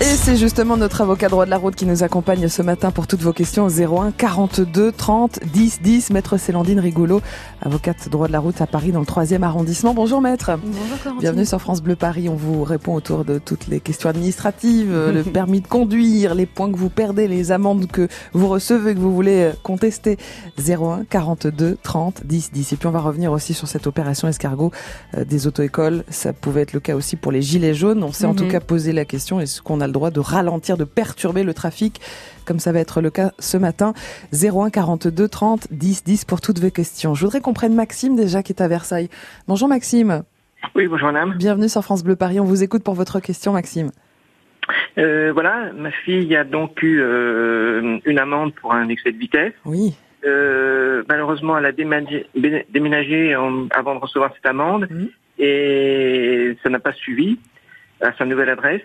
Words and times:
Et 0.00 0.16
c'est 0.16 0.36
justement 0.36 0.76
notre 0.76 1.00
avocat 1.00 1.28
droit 1.28 1.44
de 1.44 1.50
la 1.50 1.56
route 1.56 1.76
qui 1.76 1.86
nous 1.86 2.02
accompagne 2.02 2.48
ce 2.48 2.60
matin 2.60 2.90
pour 2.90 3.06
toutes 3.06 3.22
vos 3.22 3.32
questions 3.32 3.68
01 3.68 4.10
42 4.10 4.90
30 4.90 5.38
10 5.44 5.80
10. 5.80 6.10
Maître 6.10 6.38
Célandine 6.38 6.80
Rigolo, 6.80 7.22
avocate 7.60 8.08
droit 8.08 8.26
de 8.26 8.32
la 8.32 8.40
route 8.40 8.60
à 8.60 8.66
Paris 8.66 8.90
dans 8.90 8.98
le 8.98 9.06
3e 9.06 9.42
arrondissement. 9.42 9.94
Bonjour 9.94 10.20
maître. 10.20 10.50
Bonjour 10.60 10.98
Corentine. 11.00 11.20
Bienvenue 11.20 11.46
sur 11.46 11.60
France 11.60 11.82
Bleu 11.82 11.94
Paris. 11.94 12.28
On 12.28 12.34
vous 12.34 12.64
répond 12.64 12.94
autour 12.94 13.24
de 13.24 13.38
toutes 13.38 13.68
les 13.68 13.78
questions 13.78 14.08
administratives, 14.08 14.92
le 14.92 15.22
permis 15.32 15.60
de 15.60 15.68
conduire, 15.68 16.34
les 16.34 16.46
points 16.46 16.72
que 16.72 16.76
vous 16.76 16.90
perdez, 16.90 17.28
les 17.28 17.52
amendes 17.52 17.86
que 17.86 18.08
vous 18.32 18.48
recevez, 18.48 18.92
que 18.92 18.98
vous 18.98 19.14
voulez 19.14 19.52
contester. 19.62 20.18
01 20.58 21.04
42 21.04 21.78
30 21.80 22.26
10 22.26 22.50
10. 22.50 22.72
Et 22.72 22.76
puis 22.76 22.88
on 22.88 22.92
va 22.92 23.00
revenir 23.00 23.30
aussi 23.30 23.54
sur 23.54 23.68
cette 23.68 23.86
opération 23.86 24.26
escargot 24.26 24.72
euh, 25.16 25.24
des 25.24 25.46
auto-écoles. 25.46 26.02
Ça 26.08 26.32
pouvait 26.32 26.62
être 26.62 26.72
le 26.72 26.80
cas 26.80 26.96
aussi 26.96 27.14
pour 27.14 27.30
les 27.30 27.40
gilets 27.40 27.74
jaunes. 27.74 28.02
On 28.02 28.10
s'est 28.10 28.26
en 28.26 28.34
tout 28.34 28.48
cas 28.48 28.58
posé 28.58 28.92
la 28.92 29.04
question 29.12 29.38
est-ce 29.40 29.60
qu'on 29.62 29.80
a 29.80 29.86
le 29.86 29.92
droit 29.92 30.10
de 30.10 30.20
ralentir, 30.20 30.76
de 30.78 30.84
perturber 30.84 31.44
le 31.44 31.52
trafic 31.54 32.00
comme 32.46 32.58
ça 32.58 32.72
va 32.72 32.80
être 32.80 33.00
le 33.00 33.10
cas 33.10 33.30
ce 33.38 33.56
matin? 33.58 33.92
01 34.32 34.70
42 34.70 35.28
30 35.28 35.68
10 35.70 36.04
10 36.04 36.24
pour 36.24 36.40
toutes 36.40 36.58
vos 36.58 36.70
questions. 36.70 37.14
Je 37.14 37.24
voudrais 37.24 37.40
qu'on 37.40 37.52
prenne 37.52 37.74
Maxime 37.74 38.16
déjà 38.16 38.42
qui 38.42 38.52
est 38.52 38.62
à 38.62 38.68
Versailles. 38.68 39.08
Bonjour 39.48 39.68
Maxime. 39.68 40.22
Oui, 40.74 40.86
bonjour 40.88 41.12
madame. 41.12 41.34
Bienvenue 41.36 41.68
sur 41.68 41.82
France 41.82 42.02
Bleu 42.02 42.16
Paris. 42.16 42.40
On 42.40 42.44
vous 42.44 42.62
écoute 42.62 42.82
pour 42.82 42.94
votre 42.94 43.20
question 43.20 43.52
Maxime. 43.52 43.90
Euh, 44.96 45.30
voilà, 45.32 45.72
ma 45.76 45.90
fille 45.90 46.34
a 46.36 46.44
donc 46.44 46.82
eu 46.82 47.00
euh, 47.00 47.98
une 48.04 48.18
amende 48.18 48.54
pour 48.54 48.72
un 48.72 48.88
excès 48.88 49.12
de 49.12 49.18
vitesse. 49.18 49.52
Oui. 49.64 49.94
Euh, 50.24 51.02
malheureusement, 51.08 51.58
elle 51.58 51.66
a 51.66 51.72
déménagé, 51.72 52.26
déménagé 52.72 53.34
en, 53.36 53.66
avant 53.72 53.94
de 53.96 54.00
recevoir 54.00 54.30
cette 54.34 54.46
amende 54.46 54.86
Mhm. 54.90 55.08
et 55.38 56.56
ça 56.62 56.70
n'a 56.70 56.78
pas 56.78 56.92
suivi 56.92 57.38
à 58.00 58.12
sa 58.16 58.24
nouvelle 58.24 58.50
adresse. 58.50 58.82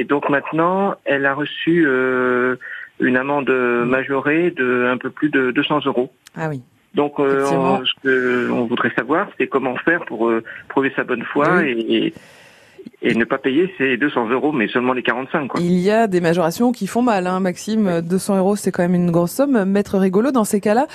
Et 0.00 0.04
donc 0.04 0.30
maintenant, 0.30 0.94
elle 1.04 1.26
a 1.26 1.34
reçu 1.34 1.84
euh, 1.86 2.54
une 3.00 3.16
amende 3.16 3.50
majorée 3.84 4.50
de 4.52 4.86
un 4.90 4.96
peu 4.96 5.10
plus 5.10 5.28
de 5.28 5.50
200 5.50 5.80
euros. 5.86 6.10
Ah 6.36 6.48
oui. 6.48 6.62
Donc, 6.94 7.18
euh, 7.18 7.44
on- 7.50 7.84
ce 7.84 7.92
que 8.02 8.50
on 8.50 8.64
voudrait 8.66 8.92
savoir, 8.96 9.28
c'est 9.36 9.46
comment 9.48 9.76
faire 9.76 10.04
pour 10.06 10.28
euh, 10.28 10.42
prouver 10.68 10.92
sa 10.96 11.04
bonne 11.04 11.22
foi 11.24 11.58
Oui. 11.58 11.68
et, 11.70 12.06
et, 12.06 12.14
et 13.10 13.14
ne 13.14 13.24
pas 13.24 13.38
payer 13.38 13.72
ces 13.76 13.96
200 13.96 14.28
euros, 14.30 14.52
mais 14.52 14.68
seulement 14.68 14.92
les 14.94 15.02
45. 15.02 15.48
Quoi. 15.48 15.60
Il 15.60 15.78
y 15.78 15.90
a 15.90 16.06
des 16.06 16.20
majorations 16.20 16.72
qui 16.72 16.86
font 16.86 17.02
mal, 17.02 17.26
hein, 17.26 17.40
Maxime. 17.40 18.00
200 18.00 18.38
euros, 18.38 18.56
c'est 18.56 18.70
quand 18.72 18.82
même 18.82 18.94
une 18.94 19.10
grosse 19.10 19.32
somme. 19.32 19.64
Maître 19.64 19.98
rigolo, 19.98 20.30
dans 20.30 20.44
ces 20.44 20.60
cas-là, 20.60 20.86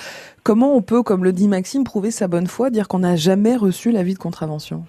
comment 0.42 0.74
on 0.76 0.82
peut, 0.82 1.02
comme 1.02 1.24
le 1.24 1.32
dit 1.32 1.46
Maxime, 1.48 1.84
prouver 1.84 2.10
sa 2.10 2.26
bonne 2.26 2.46
foi, 2.48 2.70
dire 2.70 2.88
qu'on 2.88 2.98
n'a 3.00 3.16
jamais 3.16 3.54
reçu 3.56 3.90
l'avis 3.92 4.14
de 4.14 4.18
contravention? 4.18 4.84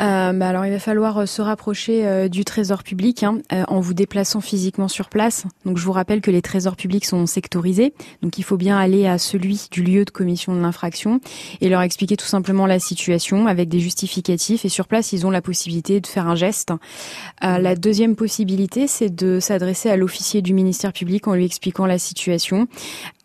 Euh, 0.00 0.32
bah 0.32 0.48
alors 0.48 0.66
il 0.66 0.72
va 0.72 0.78
falloir 0.78 1.18
euh, 1.18 1.26
se 1.26 1.40
rapprocher 1.40 2.06
euh, 2.06 2.28
du 2.28 2.44
trésor 2.44 2.82
public 2.82 3.22
hein, 3.22 3.38
en 3.68 3.80
vous 3.80 3.94
déplaçant 3.94 4.40
physiquement 4.40 4.88
sur 4.88 5.08
place. 5.08 5.44
Donc 5.64 5.78
je 5.78 5.84
vous 5.84 5.92
rappelle 5.92 6.20
que 6.20 6.30
les 6.30 6.42
trésors 6.42 6.76
publics 6.76 7.06
sont 7.06 7.26
sectorisés, 7.26 7.94
donc 8.22 8.38
il 8.38 8.42
faut 8.42 8.58
bien 8.58 8.78
aller 8.78 9.06
à 9.06 9.16
celui 9.16 9.68
du 9.70 9.82
lieu 9.82 10.04
de 10.04 10.10
commission 10.10 10.54
de 10.54 10.60
l'infraction 10.60 11.20
et 11.60 11.68
leur 11.68 11.80
expliquer 11.80 12.16
tout 12.16 12.26
simplement 12.26 12.66
la 12.66 12.78
situation 12.78 13.46
avec 13.46 13.68
des 13.68 13.80
justificatifs. 13.80 14.64
Et 14.64 14.68
sur 14.68 14.86
place, 14.86 15.12
ils 15.12 15.26
ont 15.26 15.30
la 15.30 15.42
possibilité 15.42 16.00
de 16.00 16.06
faire 16.06 16.28
un 16.28 16.34
geste. 16.34 16.72
La 17.42 17.74
deuxième 17.74 18.16
possibilité, 18.16 18.86
c'est 18.86 19.14
de 19.14 19.40
s'adresser 19.40 19.88
à 19.90 19.96
l'officier 19.96 20.42
du 20.42 20.52
ministère 20.52 20.92
public 20.92 21.26
en 21.28 21.34
lui 21.34 21.44
expliquant 21.44 21.86
la 21.86 21.98
situation. 21.98 22.68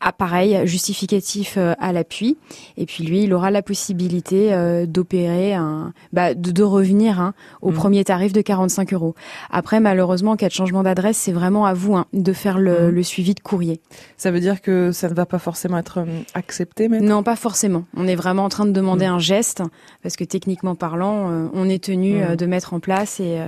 Ah, 0.04 0.12
pareil, 0.12 0.60
justificatif 0.66 1.56
euh, 1.58 1.74
à 1.80 1.94
l'appui. 1.94 2.38
Et 2.76 2.86
puis 2.88 3.04
lui, 3.04 3.24
il 3.24 3.34
aura 3.34 3.52
la 3.52 3.62
possibilité 3.62 4.52
euh, 4.52 4.86
d'opérer 4.88 5.54
un, 5.54 5.94
bah, 6.12 6.34
de, 6.34 6.52
de 6.52 6.64
revenir 6.64 7.20
hein, 7.22 7.34
au 7.62 7.70
Mhm. 7.70 7.76
premier 7.76 8.04
tarif 8.04 8.34
de 8.34 8.42
45 8.42 8.94
euros. 8.94 9.14
Après, 9.52 9.80
malheureusement, 9.80 10.32
en 10.32 10.36
cas 10.38 10.48
de 10.48 10.54
changement 10.54 10.82
d'adresse, 10.84 11.18
c'est 11.18 11.32
vraiment 11.32 11.66
à 11.66 11.74
vous 11.76 11.96
hein, 11.96 12.06
de 12.14 12.34
faire 12.34 12.58
le, 12.58 12.88
Mhm. 12.88 12.90
le 12.90 13.04
suivi 13.04 13.34
de 13.36 13.40
courrier. 13.42 13.80
Ça 14.18 14.32
veut 14.32 14.40
dire 14.40 14.62
que 14.62 14.92
ça 14.92 15.08
ne 15.08 15.14
va 15.14 15.26
pas 15.28 15.38
forcément 15.40 15.78
être 15.78 16.00
euh, 16.00 16.06
accepté, 16.34 16.88
Maître? 16.90 17.06
Non, 17.06 17.22
pas 17.22 17.36
forcément. 17.36 17.84
On 17.96 18.08
est 18.08 18.16
vraiment 18.16 18.46
en 18.46 18.50
train 18.50 18.66
de 18.66 18.72
demander 18.72 19.06
Mhm. 19.06 19.14
un 19.14 19.20
geste 19.20 19.62
parce 20.02 20.16
que 20.16 20.24
techniquement 20.24 20.74
parlant, 20.76 21.50
on 21.54 21.70
est 21.70 21.84
tenu 21.84 22.22
de 22.36 22.46
mettre 22.48 22.74
en 22.74 22.80
place 22.80 23.20
et 23.20 23.38
euh, 23.40 23.46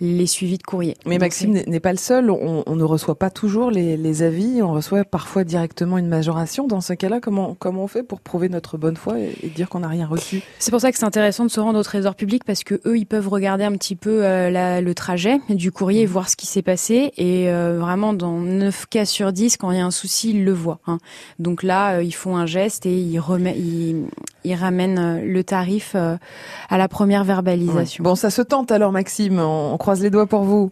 les 0.00 0.26
suivis 0.26 0.56
de 0.58 0.62
courrier. 0.62 0.96
Mais 1.04 1.16
Donc, 1.16 1.20
Maxime 1.22 1.52
n'est 1.52 1.64
n'est 1.66 1.80
pas 1.80 1.92
le 1.92 1.98
seul. 1.98 2.30
On, 2.30 2.62
on 2.66 2.76
ne 2.76 2.84
reçoit 2.84 3.18
pas 3.18 3.30
toujours 3.30 3.70
les, 3.70 3.96
les 3.96 4.22
avis. 4.22 4.62
On 4.62 4.72
reçoit 4.72 5.04
parfois 5.04 5.44
directement 5.44 5.89
une 5.98 6.08
majoration. 6.08 6.66
Dans 6.66 6.80
ce 6.80 6.92
cas-là, 6.92 7.20
comment, 7.20 7.54
comment 7.58 7.84
on 7.84 7.86
fait 7.86 8.02
pour 8.02 8.20
prouver 8.20 8.48
notre 8.48 8.78
bonne 8.78 8.96
foi 8.96 9.18
et, 9.18 9.36
et 9.42 9.48
dire 9.48 9.68
qu'on 9.68 9.80
n'a 9.80 9.88
rien 9.88 10.06
reçu? 10.06 10.42
C'est 10.58 10.70
pour 10.70 10.80
ça 10.80 10.90
que 10.92 10.98
c'est 10.98 11.04
intéressant 11.04 11.44
de 11.44 11.50
se 11.50 11.60
rendre 11.60 11.78
au 11.78 11.82
trésor 11.82 12.14
public 12.14 12.44
parce 12.44 12.64
que 12.64 12.80
eux, 12.86 12.98
ils 12.98 13.06
peuvent 13.06 13.28
regarder 13.28 13.64
un 13.64 13.72
petit 13.72 13.96
peu 13.96 14.24
euh, 14.24 14.50
la- 14.50 14.80
le 14.80 14.94
trajet 14.94 15.38
du 15.48 15.72
courrier 15.72 16.06
voir 16.06 16.28
ce 16.28 16.36
qui 16.36 16.46
s'est 16.46 16.62
passé. 16.62 17.12
Et 17.16 17.48
euh, 17.50 17.78
vraiment, 17.80 18.12
dans 18.12 18.38
9 18.38 18.86
cas 18.86 19.04
sur 19.04 19.32
10, 19.32 19.56
quand 19.56 19.70
il 19.70 19.78
y 19.78 19.80
a 19.80 19.86
un 19.86 19.90
souci, 19.90 20.30
ils 20.30 20.44
le 20.44 20.52
voient. 20.52 20.80
hein. 20.86 20.98
Donc 21.38 21.62
là, 21.62 21.94
euh, 21.96 22.02
ils 22.02 22.12
font 22.14 22.36
un 22.36 22.46
geste 22.46 22.86
et 22.86 22.96
ils, 22.98 23.18
remet, 23.18 23.56
ils, 23.58 24.04
ils 24.44 24.54
ramènent 24.54 25.22
le 25.24 25.44
tarif 25.44 25.94
à 25.94 26.78
la 26.78 26.88
première 26.88 27.24
verbalisation. 27.24 28.02
Bon, 28.04 28.14
ça 28.14 28.30
se 28.30 28.42
tente 28.42 28.70
alors, 28.72 28.92
Maxime. 28.92 29.38
On, 29.38 29.72
on 29.72 29.76
croise 29.78 30.00
les 30.02 30.10
doigts 30.10 30.26
pour 30.26 30.42
vous. 30.42 30.70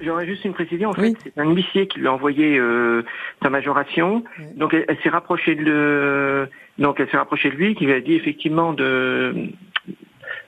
J'aurais 0.00 0.26
juste 0.26 0.44
une 0.44 0.54
précision. 0.54 0.90
En 0.90 0.94
Oui. 0.94 1.14
fait, 1.14 1.30
c'est 1.34 1.40
un 1.40 1.50
huissier 1.52 1.88
qui 1.88 1.98
lui 2.00 2.06
a 2.06 2.12
envoyé 2.12 2.58
euh, 2.58 3.02
sa 3.42 3.50
majoration. 3.50 4.24
Oui. 4.38 4.44
Donc, 4.56 4.74
elle, 4.74 4.84
elle 4.88 4.98
s'est 5.02 5.08
rapprochée 5.08 5.54
de 5.54 5.64
le... 5.64 6.48
donc 6.78 7.00
elle 7.00 7.08
s'est 7.10 7.16
rapprochée 7.16 7.50
de 7.50 7.56
lui, 7.56 7.74
qui 7.74 7.86
lui 7.86 7.92
a 7.92 8.00
dit 8.00 8.14
effectivement 8.14 8.72
de 8.72 9.34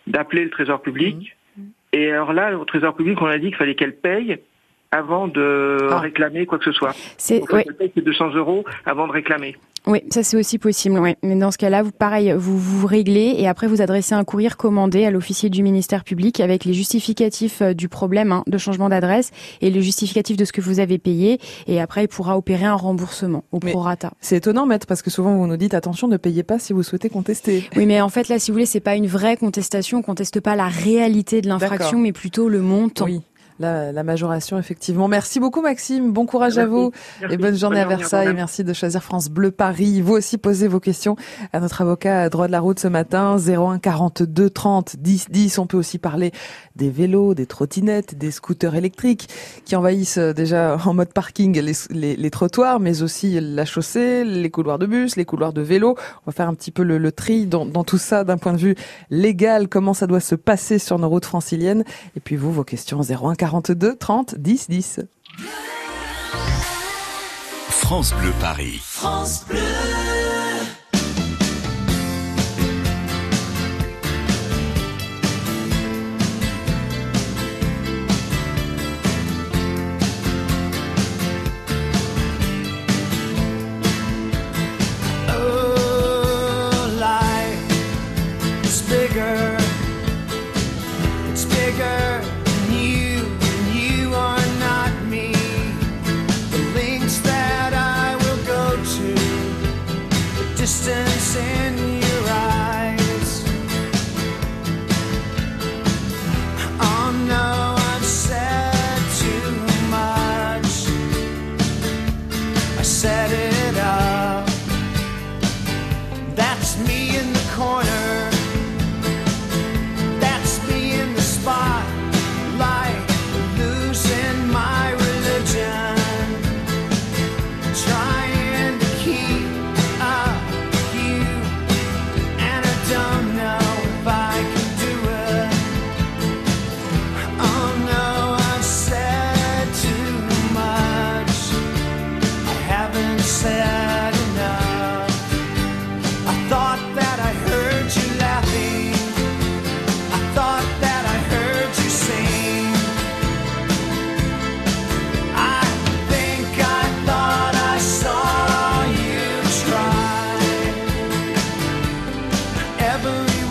d'appeler 0.07 0.45
le 0.45 0.51
Trésor 0.51 0.83
public. 0.83 1.37
Mhm. 1.57 1.65
Et 1.93 2.11
alors 2.11 2.33
là, 2.33 2.57
au 2.57 2.65
Trésor 2.65 2.95
public, 2.95 3.21
on 3.21 3.27
a 3.27 3.39
dit 3.39 3.49
qu'il 3.49 3.57
fallait 3.57 3.75
qu'elle 3.75 3.97
paye 3.97 4.39
avant 4.93 5.29
de 5.29 5.89
Ah. 5.91 5.99
réclamer 6.01 6.47
quoi 6.47 6.59
que 6.59 6.65
ce 6.65 6.73
soit. 6.73 6.95
C'est 7.17 7.43
ses 7.95 8.01
200 8.03 8.35
euros 8.35 8.65
avant 8.85 9.07
de 9.07 9.13
réclamer. 9.13 9.57
Oui, 9.87 10.01
ça 10.11 10.23
c'est 10.23 10.37
aussi 10.37 10.59
possible. 10.59 10.99
Ouais. 10.99 11.17
Mais 11.23 11.37
dans 11.37 11.51
ce 11.51 11.57
cas-là, 11.57 11.83
vous 11.83 11.91
pareil, 11.91 12.35
vous 12.37 12.59
vous 12.59 12.87
réglez 12.87 13.37
et 13.39 13.49
après 13.49 13.67
vous 13.67 13.81
adressez 13.81 14.15
un 14.15 14.25
courrier 14.25 14.49
recommandé 14.49 15.07
à 15.07 15.11
l'officier 15.11 15.49
du 15.49 15.63
ministère 15.63 16.05
public 16.05 16.41
avec 16.41 16.67
les 16.67 16.75
justificatifs 16.75 17.63
euh, 17.63 17.73
du 17.73 17.89
problème 17.89 18.31
hein, 18.31 18.43
de 18.47 18.59
changement 18.59 18.91
d'adresse 18.91 19.31
et 19.63 19.71
le 19.71 19.81
justificatif 19.81 20.37
de 20.37 20.45
ce 20.45 20.53
que 20.53 20.61
vous 20.61 20.81
avez 20.81 20.99
payé. 20.99 21.39
Et 21.67 21.81
après, 21.81 22.05
il 22.05 22.09
pourra 22.09 22.37
opérer 22.37 22.67
un 22.67 22.75
remboursement 22.75 23.45
au 23.53 23.61
Mais- 23.65 23.71
prorata. 23.71 24.11
C'est 24.21 24.37
étonnant, 24.37 24.67
Maître, 24.67 24.87
parce 24.87 25.01
que 25.01 25.09
souvent 25.09 25.35
vous 25.35 25.47
nous 25.47 25.57
dites 25.57 25.73
attention, 25.73 26.09
ne 26.09 26.19
payez 26.19 26.43
pas 26.43 26.59
si 26.59 26.75
vous 26.75 26.83
souhaitez 26.83 27.09
contester. 27.09 27.65
Oui, 27.75 27.87
mais 27.87 28.03
en 28.03 28.11
fait 28.11 28.29
là, 28.29 28.39
si 28.39 28.51
vous 28.51 28.57
voulez, 28.57 28.67
c'est 28.67 28.81
pas 28.81 28.97
une 28.97 29.07
vraie 29.07 29.39
contestation. 29.39 29.99
On 29.99 30.03
conteste 30.03 30.41
pas 30.41 30.57
la 30.57 30.69
réalité 30.69 31.41
de 31.41 31.49
l'infraction, 31.49 31.99
mais 31.99 32.13
plutôt 32.13 32.51
le 32.51 32.61
montant. 32.61 33.07
Oui, 33.07 33.23
la, 33.61 33.93
la 33.93 34.03
majoration, 34.03 34.59
effectivement. 34.59 35.07
Merci 35.07 35.39
beaucoup, 35.39 35.61
Maxime. 35.61 36.13
Bon 36.13 36.25
courage 36.27 36.59
à 36.59 36.67
vous. 36.67 36.91
Merci. 37.21 37.35
Et 37.35 37.39
bonne 37.39 37.57
journée 37.57 37.79
à 37.81 37.85
Versailles. 37.87 38.33
Merci 38.35 38.65
de 38.65 38.73
choisir 38.73 39.03
France 39.05 39.29
Bleu 39.29 39.51
Paris. 39.51 40.01
Vous 40.01 40.15
aussi 40.15 40.39
posez 40.39 40.67
vos 40.67 40.81
questions 40.81 41.15
à 41.53 41.61
notre 41.61 41.83
avocat 41.83 42.23
à 42.23 42.29
droit 42.31 42.47
de 42.47 42.53
la 42.53 42.61
route 42.61 42.79
ce 42.81 42.89
matin. 42.89 43.37
01 43.39 43.79
42 43.79 44.49
30 44.51 44.97
10 44.97 45.27
10. 45.31 45.59
On 45.59 45.67
peut 45.67 45.77
aussi 45.77 45.99
parler 45.99 46.33
des 46.75 46.89
vélos, 46.89 47.35
des 47.35 47.45
trottinettes, 47.45 48.17
des 48.17 48.31
scooters 48.31 48.75
électriques 48.75 49.29
qui 49.67 49.77
envahissent 49.77 50.17
euh, 50.17 50.33
déjà 50.33 50.79
en 50.87 50.95
mode 50.95 51.13
parking 51.13 51.61
les, 51.61 51.73
les- 51.91 52.17
les 52.17 52.31
trottoirs, 52.31 52.81
mais 52.81 53.03
aussi 53.03 53.39
la 53.39 53.67
chaussée, 53.67 54.25
les 54.25 54.49
couloirs 54.51 54.79
de 54.79 54.87
bus, 54.87 55.17
les 55.17 55.27
couloirs 55.27 55.53
de 55.53 55.61
vélo. 55.61 55.97
On 55.99 56.31
va 56.31 56.33
faire 56.33 56.49
un 56.49 56.55
petit 56.55 56.71
peu 56.71 56.83
le, 56.83 56.97
le 56.97 57.13
tri 57.13 57.45
dans, 57.47 57.67
dans 57.67 57.85
tout 57.85 57.99
ça 57.99 58.25
d'un 58.25 58.39
point 58.39 58.55
de 58.55 58.59
vue 58.59 58.75
légal, 59.11 59.69
comment 59.69 59.93
ça 59.93 60.07
doit 60.07 60.21
se 60.21 60.35
passer 60.35 60.79
sur 60.79 60.99
nos 60.99 61.11
routes 61.11 61.27
franciliennes. 61.27 61.85
Et 62.17 62.21
puis 62.21 62.37
vous, 62.37 62.51
vos 62.51 62.65
questions 62.65 63.01
01 63.03 63.35
42 63.35 63.50
30 63.99 64.35
10 64.39 64.69
10. 64.69 65.01
France 67.69 68.15
Bleu 68.15 68.33
Paris. 68.41 68.81
Oh, 69.03 69.25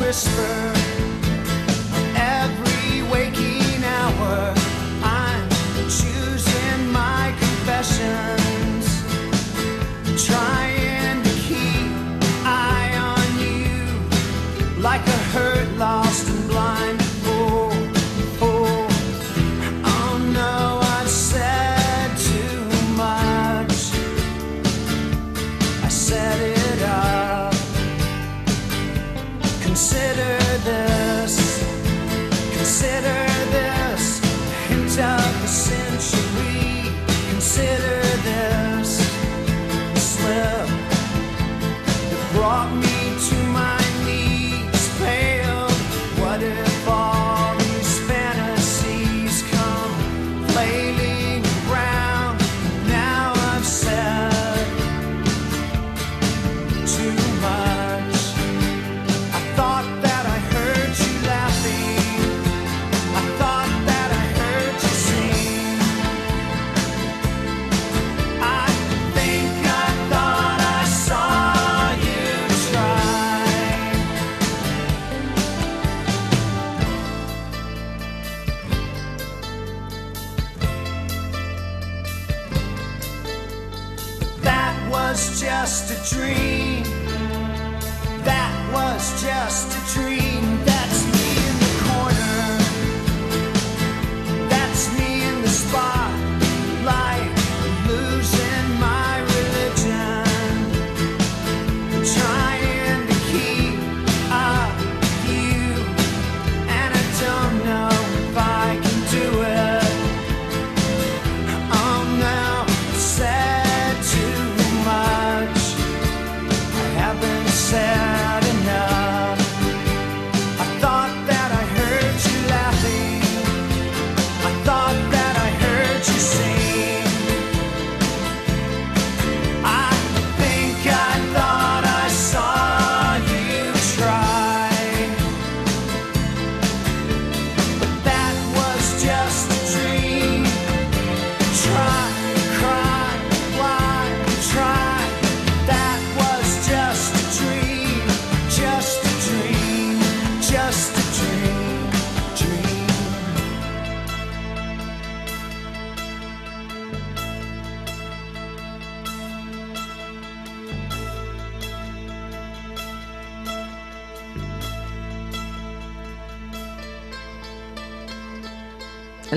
whisper. 0.10 0.79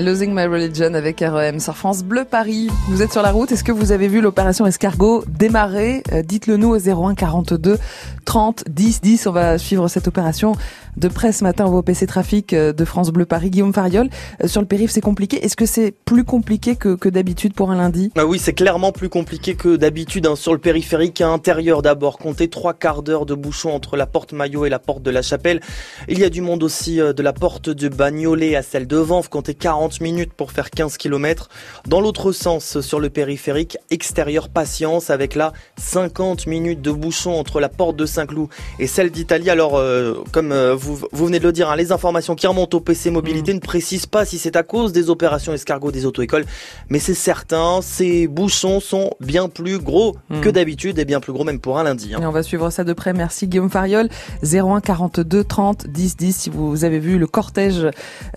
Losing 0.03 0.33
My 0.33 0.45
Religion 0.47 0.93
avec 0.95 1.21
REM 1.21 1.61
sur 1.61 1.77
France 1.77 2.03
Bleu 2.03 2.25
Paris. 2.25 2.69
Vous 2.89 3.01
êtes 3.01 3.13
sur 3.13 3.21
la 3.21 3.31
route. 3.31 3.51
Est-ce 3.53 3.63
que 3.63 3.71
vous 3.71 3.93
avez 3.93 4.09
vu 4.09 4.19
l'opération 4.19 4.65
Escargot 4.65 5.23
démarrer? 5.27 6.03
Euh, 6.11 6.21
Dites-le 6.21 6.57
nous 6.57 6.75
au 6.75 6.77
01 6.77 7.15
42 7.15 7.77
30 8.25 8.65
10 8.69 9.01
10. 9.01 9.27
On 9.27 9.31
va 9.31 9.57
suivre 9.57 9.87
cette 9.87 10.09
opération 10.09 10.55
de 10.97 11.07
près 11.07 11.31
ce 11.31 11.43
matin 11.43 11.65
au 11.65 11.81
PC 11.81 12.05
Trafic 12.05 12.53
euh, 12.53 12.73
de 12.73 12.85
France 12.85 13.11
Bleu 13.11 13.25
Paris. 13.25 13.49
Guillaume 13.49 13.73
Fariol, 13.73 14.09
euh, 14.43 14.47
sur 14.47 14.59
le 14.59 14.67
périph', 14.67 14.91
c'est 14.91 15.01
compliqué. 15.01 15.43
Est-ce 15.45 15.55
que 15.55 15.65
c'est 15.65 15.91
plus 15.91 16.25
compliqué 16.25 16.75
que, 16.75 17.07
d'habitude 17.07 17.53
pour 17.53 17.71
un 17.71 17.77
lundi? 17.77 18.11
Ah 18.17 18.25
oui, 18.25 18.39
c'est 18.39 18.53
clairement 18.53 18.91
plus 18.91 19.09
compliqué 19.09 19.55
que 19.55 19.77
d'habitude 19.77 20.27
hein, 20.27 20.35
sur 20.35 20.51
le 20.51 20.59
périphérique 20.59 21.21
intérieur 21.21 21.81
d'abord. 21.81 22.17
Comptez 22.17 22.49
trois 22.49 22.73
quarts 22.73 23.03
d'heure 23.03 23.25
de 23.25 23.35
bouchon 23.35 23.71
entre 23.71 23.95
la 23.95 24.05
porte 24.05 24.33
Maillot 24.33 24.65
et 24.65 24.69
la 24.69 24.79
porte 24.79 25.01
de 25.01 25.11
la 25.11 25.21
Chapelle. 25.21 25.61
Il 26.09 26.19
y 26.19 26.25
a 26.25 26.29
du 26.29 26.41
monde 26.41 26.61
aussi 26.61 26.97
de 26.97 27.23
la 27.23 27.31
porte 27.31 27.69
de 27.69 27.87
Bagnolet 27.87 28.55
à 28.55 28.63
celle 28.63 28.85
de 28.85 28.97
Vanves. 28.97 29.29
Comptez 29.29 29.53
40 29.53 29.92
minutes 30.01 30.33
pour 30.33 30.51
faire 30.51 30.69
15 30.69 30.97
km. 30.97 31.49
Dans 31.87 32.01
l'autre 32.01 32.31
sens, 32.31 32.79
sur 32.81 32.99
le 32.99 33.09
périphérique 33.09 33.77
extérieur, 33.91 34.49
patience 34.49 35.09
avec 35.09 35.35
là 35.35 35.53
50 35.77 36.47
minutes 36.47 36.81
de 36.81 36.91
bouchon 36.91 37.31
entre 37.33 37.59
la 37.59 37.69
porte 37.69 37.95
de 37.95 38.05
Saint-Cloud 38.05 38.47
et 38.79 38.87
celle 38.87 39.11
d'Italie. 39.11 39.49
Alors, 39.49 39.77
euh, 39.77 40.23
comme 40.31 40.51
euh, 40.51 40.73
vous, 40.75 40.95
vous 41.11 41.25
venez 41.25 41.39
de 41.39 41.43
le 41.45 41.51
dire, 41.51 41.69
hein, 41.69 41.75
les 41.75 41.91
informations 41.91 42.35
qui 42.35 42.47
remontent 42.47 42.77
au 42.77 42.81
PC 42.81 43.11
Mobilité 43.11 43.53
ne 43.53 43.59
précisent 43.59 44.05
pas 44.05 44.25
si 44.25 44.37
c'est 44.37 44.55
à 44.55 44.63
cause 44.63 44.91
des 44.93 45.09
opérations 45.09 45.53
escargots 45.53 45.91
des 45.91 46.05
auto-écoles, 46.05 46.45
mais 46.89 46.99
c'est 46.99 47.13
certain, 47.13 47.81
ces 47.81 48.27
bouchons 48.27 48.79
sont 48.79 49.11
bien 49.19 49.49
plus 49.49 49.79
gros 49.79 50.15
Mm. 50.29 50.41
que 50.41 50.49
d'habitude 50.49 50.99
et 50.99 51.05
bien 51.05 51.19
plus 51.19 51.33
gros 51.33 51.43
même 51.43 51.59
pour 51.59 51.77
un 51.79 51.83
lundi. 51.83 52.13
hein. 52.13 52.19
Et 52.21 52.25
on 52.25 52.31
va 52.31 52.43
suivre 52.43 52.69
ça 52.69 52.83
de 52.83 52.93
près. 52.93 53.13
Merci 53.13 53.47
Guillaume 53.47 53.69
Fariol. 53.69 54.09
01 54.43 54.79
42 54.81 55.43
30 55.43 55.87
10 55.87 56.17
10 56.17 56.33
si 56.35 56.49
vous 56.49 56.83
avez 56.85 56.99
vu 56.99 57.17
le 57.17 57.27
cortège 57.27 57.87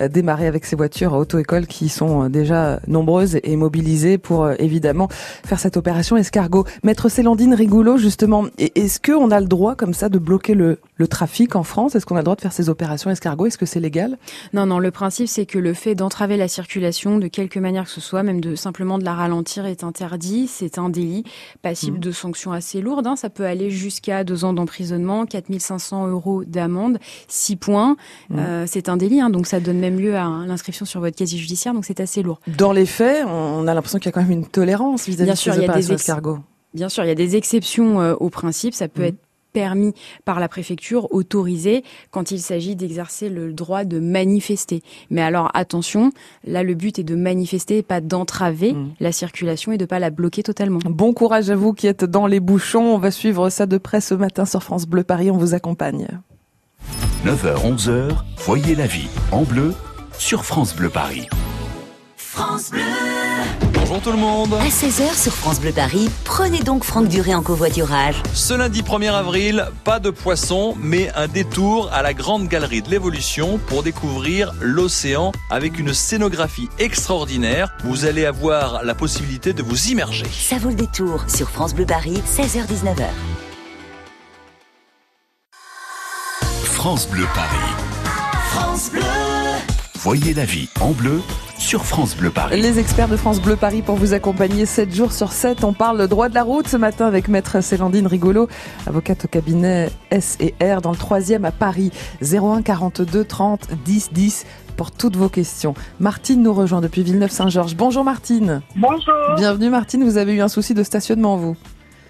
euh, 0.01 0.09
démarrer 0.09 0.47
avec 0.47 0.65
ces 0.65 0.75
voitures 0.77 1.27
auto-école 1.47 1.67
qui 1.67 1.89
sont 1.89 2.25
euh, 2.25 2.29
déjà 2.29 2.81
nombreuses 2.89 3.39
et 3.43 3.57
mobilisées 3.57 4.19
pour 4.19 4.45
euh, 4.45 4.55
évidemment 4.59 5.09
faire 5.11 5.59
cette 5.61 5.77
opération 5.77 6.17
escargot. 6.17 6.65
Maître 6.83 7.09
Célandine 7.09 7.55
Rigoulot, 7.55 7.99
justement, 7.99 8.47
est-ce 8.59 8.99
qu'on 9.01 9.31
a 9.31 9.41
le 9.41 9.47
droit 9.47 9.77
comme 9.77 9.95
ça 9.95 10.09
de 10.09 10.19
bloquer 10.19 10.55
le, 10.55 10.79
le 10.97 11.09
trafic 11.09 11.55
en 11.57 11.63
France? 11.63 11.95
Est-ce 11.95 12.05
qu'on 12.07 12.17
a 12.17 12.21
le 12.21 12.25
droit 12.25 12.37
de 12.37 12.41
faire 12.41 12.53
ces 12.53 12.69
opérations 12.69 13.11
escargot 13.11 13.47
Est-ce 13.47 13.59
que 13.59 13.67
c'est 13.67 13.81
légal? 13.81 14.19
Non, 14.53 14.67
non, 14.67 14.79
le 14.81 14.91
principe, 14.91 15.29
c'est 15.29 15.47
que 15.47 15.59
le 15.59 15.73
fait 15.75 15.95
d'entraver 15.95 16.37
la 16.37 16.49
circulation 16.49 17.19
de 17.19 17.29
quelque 17.29 17.59
manière 17.61 17.85
que 17.85 17.91
ce 17.91 18.01
soit, 18.01 18.23
même 18.25 18.41
de 18.41 18.55
simplement 18.57 18.99
de 18.99 19.05
la 19.05 19.15
ralentir, 19.15 19.67
est 19.67 19.85
interdit. 19.85 20.49
C'est 20.49 20.79
un 20.79 20.89
délit 20.89 21.25
passible 21.63 21.97
Mhm. 21.99 22.03
de 22.03 22.11
sanctions 22.11 22.53
assez 22.53 22.81
lourdes. 22.81 23.07
hein. 23.07 23.15
Ça 23.17 23.31
peut 23.31 23.45
aller 23.47 23.71
jusqu'à 23.71 24.25
deux 24.25 24.45
ans 24.45 24.53
d'emprisonnement, 24.53 25.27
4500 25.27 26.09
euros 26.09 26.45
d'amende, 26.45 26.99
6 27.29 27.57
points. 27.57 27.97
Mhm. 28.31 28.39
Euh, 28.39 28.65
c'est 28.67 28.89
un 28.89 28.97
délit, 28.97 29.21
hein, 29.21 29.31
donc 29.31 29.47
ça 29.47 29.61
donne 29.61 29.79
même 29.79 29.99
lieu 30.01 30.17
à 30.17 30.25
hein, 30.25 30.47
l'inscription 30.47 30.85
sur 30.87 31.01
votre 31.01 31.17
casier 31.17 31.36
judiciaire, 31.37 31.75
donc 31.75 31.85
c'est 31.85 32.01
assez 32.01 32.23
lourd. 32.23 32.41
Dans 32.59 32.73
les 32.73 32.87
faits, 32.87 33.25
on 33.27 33.67
a 33.67 33.75
l'impression 33.75 33.99
qu'il 33.99 34.07
y 34.07 34.09
a 34.09 34.13
quand 34.13 34.23
même 34.23 34.31
une 34.33 34.47
tolérance 34.47 35.07
vis-à-vis 35.07 35.25
Bien 35.25 35.35
de 35.35 35.39
sûr, 35.39 35.53
ces 35.55 35.59
il 35.61 35.63
y 35.63 35.65
a 35.65 35.67
des 35.69 35.73
opérations 35.91 35.95
ex- 35.95 36.03
escargot. 36.03 36.39
Bien 36.75 36.89
sûr, 36.89 37.05
il 37.05 37.09
y 37.09 37.11
a 37.11 37.15
des 37.15 37.37
exceptions 37.37 38.01
euh, 38.01 38.15
au 38.21 38.29
principe. 38.31 38.75
Ça 38.75 38.89
peut 38.89 39.03
Mhm. 39.03 39.09
être 39.09 39.17
permis 39.53 39.95
par 40.27 40.39
la 40.39 40.49
préfecture, 40.51 41.11
autorisé 41.15 41.83
quand 42.11 42.31
il 42.31 42.41
s'agit 42.41 42.77
d'exercer 42.77 43.31
le 43.31 43.55
droit 43.55 43.85
de 43.85 43.99
manifester. 43.99 44.83
Mais 45.09 45.23
alors 45.23 45.51
attention, 45.55 46.11
là 46.45 46.63
le 46.63 46.75
but 46.75 46.99
est 46.99 47.05
de 47.05 47.15
manifester, 47.17 47.83
pas 47.83 48.03
d'entraver 48.03 48.75
Mhm. 48.75 48.91
la 49.01 49.13
circulation 49.13 49.73
et 49.73 49.79
de 49.79 49.87
pas 49.87 49.99
la 49.99 50.11
bloquer 50.11 50.43
totalement. 50.43 50.79
Bon 50.85 51.15
courage 51.15 51.49
à 51.49 51.57
vous 51.57 51.73
qui 51.73 51.87
êtes 51.87 52.05
dans 52.05 52.27
les 52.27 52.39
bouchons. 52.41 52.83
On 52.95 52.99
va 52.99 53.11
suivre 53.11 53.49
ça 53.49 53.65
de 53.65 53.79
près 53.79 54.03
ce 54.03 54.13
matin 54.13 54.45
sur 54.45 54.63
France 54.63 54.85
Bleu 54.87 55.05
Paris. 55.05 55.31
On 55.31 55.39
vous 55.39 55.55
accompagne. 55.55 56.07
9h, 57.25 57.65
11h, 57.65 58.25
voyez 58.45 58.75
la 58.75 58.87
vie 58.87 59.09
en 59.33 59.43
bleu 59.45 59.73
sur 60.19 60.45
France 60.45 60.75
Bleu 60.75 60.91
Paris. 60.91 61.29
Bonjour 63.73 64.01
tout 64.01 64.11
le 64.11 64.19
monde 64.19 64.53
À 64.55 64.69
16h 64.69 65.15
sur 65.15 65.33
France 65.33 65.61
Bleu 65.61 65.73
Paris, 65.73 66.11
prenez 66.25 66.61
donc 66.61 66.85
Franck 66.85 67.09
Duré 67.09 67.35
en 67.35 67.43
covoiturage. 67.43 68.23
Ce 68.35 68.53
lundi 68.53 68.83
1er 68.83 69.13
avril, 69.13 69.69
pas 69.85 70.01
de 70.01 70.11
poisson, 70.11 70.75
mais 70.79 71.11
un 71.15 71.29
détour 71.29 71.91
à 71.93 72.03
la 72.03 72.13
Grande 72.13 72.49
Galerie 72.49 72.83
de 72.83 72.91
l'Évolution 72.91 73.59
pour 73.69 73.83
découvrir 73.83 74.53
l'océan 74.61 75.33
avec 75.51 75.79
une 75.79 75.95
scénographie 75.95 76.69
extraordinaire. 76.79 77.75
Vous 77.85 78.05
allez 78.05 78.27
avoir 78.27 78.85
la 78.85 78.95
possibilité 78.95 79.53
de 79.53 79.63
vous 79.63 79.89
immerger. 79.89 80.27
Ça 80.31 80.59
vaut 80.59 80.71
le 80.71 80.75
détour 80.75 81.25
sur 81.29 81.49
France 81.49 81.75
Bleu 81.75 81.87
Paris, 81.87 82.21
16h-19h. 82.27 83.07
France 86.65 87.09
Bleu 87.09 87.27
Paris. 87.35 87.75
France 88.51 88.91
Bleu 88.91 89.03
Voyez 90.07 90.35
la 90.35 90.45
vie 90.45 90.69
en 90.81 90.93
bleu 90.93 91.21
sur 91.59 91.85
France 91.85 92.17
Bleu 92.17 92.31
Paris. 92.31 92.63
Les 92.63 92.79
experts 92.79 93.09
de 93.09 93.17
France 93.17 93.43
Bleu 93.43 93.57
Paris 93.57 93.83
pour 93.83 93.97
vous 93.97 94.15
accompagner 94.15 94.65
7 94.65 94.95
jours 94.95 95.11
sur 95.11 95.33
7. 95.33 95.65
On 95.65 95.73
parle 95.73 96.07
droit 96.07 96.29
de 96.29 96.35
la 96.37 96.45
route 96.45 96.69
ce 96.69 96.77
matin 96.77 97.09
avec 97.09 97.27
maître 97.27 97.61
Célandine 97.61 98.07
Rigolo, 98.07 98.47
avocate 98.87 99.25
au 99.25 99.27
cabinet 99.27 99.91
S 100.13 100.39
et 100.39 100.55
R 100.65 100.81
dans 100.81 100.93
le 100.93 100.97
3e 100.97 101.43
à 101.43 101.51
Paris. 101.51 101.91
01 102.23 102.63
42 102.63 103.25
30 103.25 103.69
10 103.85 104.13
10 104.13 104.47
pour 104.77 104.93
toutes 104.93 105.17
vos 105.17 105.29
questions. 105.29 105.75
Martine 105.99 106.41
nous 106.41 106.55
rejoint 106.55 106.81
depuis 106.81 107.03
Villeneuve-Saint-Georges. 107.03 107.75
Bonjour 107.75 108.05
Martine. 108.05 108.63
Bonjour. 108.77 109.35
Bienvenue 109.37 109.71
Martine, 109.71 110.05
vous 110.05 110.19
avez 110.19 110.35
eu 110.35 110.41
un 110.41 110.47
souci 110.47 110.73
de 110.73 110.85
stationnement 110.85 111.37
vous? 111.37 111.57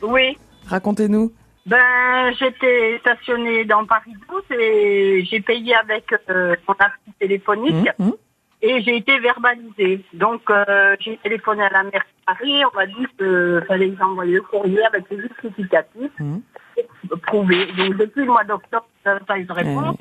Oui. 0.02 0.36
Racontez-nous. 0.66 1.32
Ben, 1.66 2.32
j'étais 2.38 2.98
stationnée 3.00 3.64
dans 3.64 3.84
Paris 3.86 4.12
12 4.28 4.42
et 4.58 5.24
j'ai 5.24 5.40
payé 5.40 5.74
avec 5.74 6.04
euh, 6.30 6.54
mon 6.68 6.74
appli 6.78 7.12
téléphonique 7.18 7.88
Mmh, 7.98 8.04
mmh. 8.06 8.12
et 8.62 8.82
j'ai 8.82 8.96
été 8.96 9.18
verbalisée. 9.18 10.04
Donc, 10.12 10.42
euh, 10.48 10.94
j'ai 11.00 11.16
téléphoné 11.18 11.64
à 11.64 11.70
la 11.70 11.82
mairie 11.82 11.98
de 11.98 12.24
Paris. 12.24 12.62
On 12.72 12.76
m'a 12.76 12.86
dit 12.86 13.06
qu'il 13.18 13.64
fallait 13.66 13.88
les 13.88 14.00
envoyer 14.00 14.34
le 14.36 14.42
courrier 14.42 14.84
avec 14.86 15.04
le 15.10 15.22
justificatif 15.22 16.10
Mhm. 16.20 16.40
prouvé. 17.26 17.66
Donc, 17.76 17.96
depuis 17.96 18.20
le 18.20 18.26
mois 18.26 18.44
d'octobre, 18.44 18.86
ça 19.02 19.18
pas 19.20 19.38
eu 19.38 19.44
de 19.44 19.52
réponse. 19.52 19.96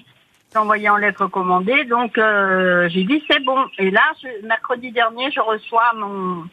J'ai 0.54 0.60
envoyé 0.60 0.88
en 0.90 0.98
lettre 0.98 1.26
commandée. 1.28 1.84
Donc, 1.86 2.18
euh, 2.20 2.88
j'ai 2.90 3.04
dit 3.06 3.24
c'est 3.30 3.44
bon. 3.44 3.66
Et 3.80 3.90
là, 3.90 4.04
je- 4.22 4.46
mercredi 4.46 4.92
dernier, 4.92 5.32
je 5.32 5.40
reçois 5.40 5.92
mon, 5.96 6.44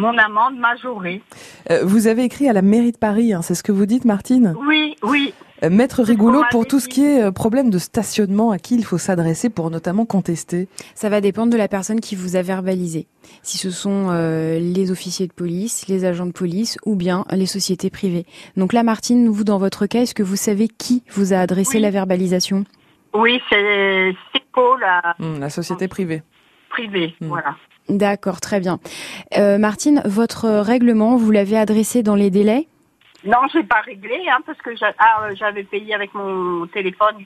mon 0.00 0.16
amende 0.18 0.56
majorée. 0.58 1.22
Euh, 1.70 1.80
vous 1.84 2.06
avez 2.06 2.24
écrit 2.24 2.48
à 2.48 2.52
la 2.52 2.62
mairie 2.62 2.92
de 2.92 2.98
Paris, 2.98 3.32
hein, 3.32 3.42
c'est 3.42 3.54
ce 3.54 3.62
que 3.62 3.72
vous 3.72 3.86
dites 3.86 4.04
Martine 4.04 4.54
Oui, 4.66 4.96
oui. 5.02 5.34
Euh, 5.62 5.68
Maître 5.68 6.00
m'avait 6.00 6.16
pour 6.50 6.66
tout 6.66 6.80
ce 6.80 6.88
qui 6.88 7.04
est 7.04 7.22
euh, 7.22 7.32
problème 7.32 7.68
de 7.68 7.78
stationnement, 7.78 8.50
à 8.50 8.58
qui 8.58 8.76
il 8.76 8.84
faut 8.84 8.96
s'adresser 8.96 9.50
pour 9.50 9.70
notamment 9.70 10.06
contester 10.06 10.68
Ça 10.94 11.10
va 11.10 11.20
dépendre 11.20 11.52
de 11.52 11.58
la 11.58 11.68
personne 11.68 12.00
qui 12.00 12.16
vous 12.16 12.34
a 12.36 12.40
verbalisé. 12.42 13.06
Si 13.42 13.58
ce 13.58 13.70
sont 13.70 14.08
euh, 14.10 14.58
les 14.58 14.90
officiers 14.90 15.26
de 15.26 15.34
police, 15.34 15.86
les 15.88 16.06
agents 16.06 16.24
de 16.24 16.32
police 16.32 16.78
ou 16.86 16.96
bien 16.96 17.26
les 17.30 17.44
sociétés 17.44 17.90
privées. 17.90 18.24
Donc 18.56 18.72
là, 18.72 18.82
Martine, 18.82 19.28
vous, 19.28 19.44
dans 19.44 19.58
votre 19.58 19.84
cas, 19.86 20.00
est-ce 20.00 20.14
que 20.14 20.22
vous 20.22 20.36
savez 20.36 20.66
qui 20.68 21.02
vous 21.10 21.34
a 21.34 21.38
adressé 21.40 21.76
Oui. 21.76 21.82
la 21.82 21.90
verbalisation? 21.90 22.64
Oui, 23.12 23.38
c'est 23.50 24.14
SECO, 24.32 24.76
la 24.78 25.14
Hum, 25.20 25.40
La 25.40 25.50
société 25.50 25.88
privée. 25.88 26.22
privée. 26.70 27.14
Hmm. 27.20 27.26
Voilà. 27.26 27.56
D'accord, 27.90 28.40
très 28.40 28.60
bien. 28.60 28.78
Euh, 29.36 29.58
Martine, 29.58 30.02
votre 30.04 30.48
règlement, 30.60 31.16
vous 31.16 31.30
l'avez 31.30 31.56
adressé 31.58 32.02
dans 32.02 32.14
les 32.14 32.30
délais? 32.30 32.66
Non, 33.24 33.38
j'ai 33.52 33.62
pas 33.64 33.80
réglé, 33.80 34.18
hein, 34.30 34.38
parce 34.46 34.58
que 34.58 34.70
ah, 34.98 35.24
euh, 35.24 35.34
j'avais 35.34 35.64
payé 35.64 35.94
avec 35.94 36.14
mon 36.14 36.66
téléphone. 36.68 37.16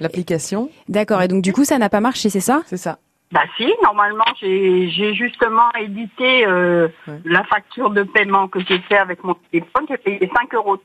L'application, 0.00 0.70
D'accord, 0.88 1.22
et 1.22 1.28
donc 1.28 1.42
du 1.42 1.52
coup, 1.52 1.64
ça 1.64 1.78
n'a 1.78 1.88
pas 1.88 2.00
marché, 2.00 2.28
c'est 2.30 2.40
ça? 2.40 2.62
C'est 2.66 2.76
ça. 2.76 2.98
Bah 3.32 3.42
si, 3.56 3.66
normalement, 3.82 4.24
j'ai 4.40 4.88
j'ai 4.90 5.14
justement 5.14 5.68
édité 5.80 6.46
euh, 6.46 6.88
Ouais. 7.08 7.18
la 7.24 7.42
facture 7.44 7.90
de 7.90 8.04
paiement 8.04 8.46
que 8.46 8.60
j'ai 8.60 8.78
fait 8.80 8.98
avec 8.98 9.24
mon 9.24 9.34
téléphone. 9.50 9.84
J'ai 9.88 9.96
payé 9.98 10.30
5 10.34 10.54
euros 10.54 10.76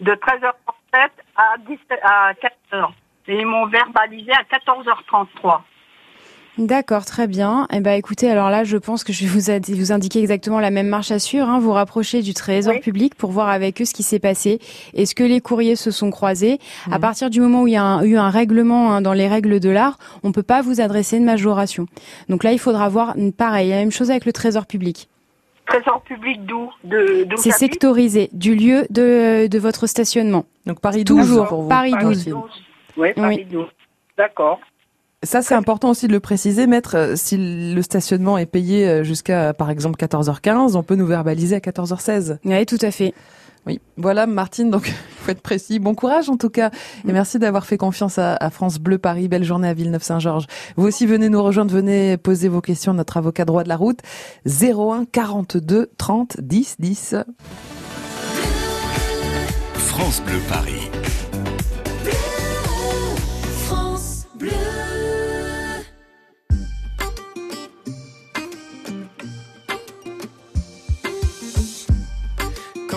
de 0.00 0.12
13h37 0.12 1.08
à, 1.36 1.56
17, 1.66 1.80
à 2.02 2.32
4h. 2.34 2.90
Et 3.28 3.40
ils 3.40 3.46
m'ont 3.46 3.66
verbalisé 3.66 4.30
à 4.32 4.42
14h33. 4.56 5.60
D'accord, 6.58 7.04
très 7.04 7.26
bien. 7.26 7.66
Eh 7.70 7.80
ben, 7.80 7.92
écoutez, 7.92 8.30
alors 8.30 8.48
là, 8.48 8.64
je 8.64 8.78
pense 8.78 9.04
que 9.04 9.12
je 9.12 9.26
vais 9.26 9.30
vous, 9.30 9.76
vous 9.76 9.92
indiquer 9.92 10.20
exactement 10.20 10.58
la 10.58 10.70
même 10.70 10.88
marche 10.88 11.10
à 11.10 11.18
suivre. 11.18 11.48
Hein, 11.48 11.58
vous 11.58 11.72
rapprocher 11.72 12.22
du 12.22 12.32
Trésor 12.32 12.74
Oui. 12.74 12.80
public 12.80 13.14
pour 13.14 13.30
voir 13.30 13.50
avec 13.50 13.82
eux 13.82 13.84
ce 13.84 13.92
qui 13.92 14.02
s'est 14.02 14.18
passé. 14.18 14.58
Est-ce 14.94 15.14
que 15.14 15.22
les 15.22 15.40
courriers 15.42 15.76
se 15.76 15.90
sont 15.90 16.10
croisés? 16.10 16.58
À 16.90 16.98
partir 16.98 17.28
du 17.28 17.40
moment 17.40 17.62
où 17.62 17.66
il 17.66 17.74
y 17.74 17.76
a 17.76 17.82
un- 17.84 18.02
eu 18.04 18.16
un 18.16 18.30
règlement 18.30 18.92
hein, 18.94 19.02
dans 19.02 19.12
les 19.12 19.28
règles 19.28 19.60
de 19.60 19.68
l'art, 19.68 19.98
on 20.22 20.32
peut 20.32 20.42
pas 20.42 20.62
vous 20.62 20.80
adresser 20.80 21.18
une 21.18 21.24
majoration. 21.26 21.86
Donc 22.30 22.42
là, 22.42 22.52
il 22.52 22.58
faudra 22.58 22.88
voir 22.88 23.16
une- 23.18 23.32
pareil, 23.34 23.68
la 23.68 23.76
même 23.76 23.92
chose 23.92 24.10
avec 24.10 24.24
le 24.24 24.32
Trésor 24.32 24.64
public. 24.66 25.08
Trésor 25.66 26.00
public 26.02 26.46
d'où? 26.46 26.70
De, 26.84 27.24
d'où 27.24 27.36
C'est 27.36 27.50
sectorisé 27.50 28.30
du 28.32 28.54
lieu 28.54 28.86
de, 28.88 29.46
de 29.48 29.58
votre 29.58 29.86
stationnement. 29.86 30.46
Donc 30.64 30.80
Paris 30.80 31.04
12 31.04 31.20
Toujours, 31.28 31.48
pour 31.48 31.62
vous. 31.62 31.68
Paris 31.68 31.90
Paris 31.90 32.04
12. 32.04 32.24
12. 32.28 32.42
Oui, 32.96 33.08
Paris 33.14 33.44
12. 33.50 33.66
D'accord. 34.16 34.58
Ça, 35.26 35.42
c'est 35.42 35.54
important 35.54 35.90
aussi 35.90 36.06
de 36.06 36.12
le 36.12 36.20
préciser, 36.20 36.66
maître. 36.68 36.96
euh, 36.96 37.16
Si 37.16 37.36
le 37.36 37.82
stationnement 37.82 38.38
est 38.38 38.46
payé 38.46 38.86
euh, 38.88 39.02
jusqu'à, 39.02 39.52
par 39.52 39.70
exemple, 39.70 39.98
14h15, 40.02 40.76
on 40.76 40.82
peut 40.84 40.94
nous 40.94 41.06
verbaliser 41.06 41.56
à 41.56 41.58
14h16. 41.58 42.38
Oui, 42.44 42.64
tout 42.64 42.78
à 42.80 42.90
fait. 42.92 43.12
Oui, 43.66 43.80
voilà, 43.96 44.28
Martine. 44.28 44.70
Donc, 44.70 44.86
il 44.88 44.94
faut 45.24 45.30
être 45.32 45.40
précis. 45.42 45.80
Bon 45.80 45.96
courage, 45.96 46.30
en 46.30 46.36
tout 46.36 46.48
cas. 46.50 46.70
Mm. 47.04 47.10
Et 47.10 47.12
merci 47.12 47.38
d'avoir 47.40 47.66
fait 47.66 47.76
confiance 47.76 48.18
à, 48.18 48.36
à 48.36 48.50
France 48.50 48.78
Bleu 48.78 48.98
Paris. 48.98 49.26
Belle 49.26 49.42
journée 49.42 49.66
à 49.68 49.74
Villeneuve-Saint-Georges. 49.74 50.46
Vous 50.76 50.86
aussi, 50.86 51.06
venez 51.06 51.28
nous 51.28 51.42
rejoindre. 51.42 51.74
Venez 51.74 52.16
poser 52.16 52.48
vos 52.48 52.60
questions 52.60 52.92
à 52.92 52.94
notre 52.94 53.16
avocat 53.16 53.44
droit 53.44 53.64
de 53.64 53.68
la 53.68 53.76
route. 53.76 53.98
01 54.46 55.06
42 55.10 55.90
30 55.98 56.36
10 56.40 56.76
10. 56.78 57.14
France 59.74 60.22
Bleu 60.24 60.38
Paris. 60.48 60.88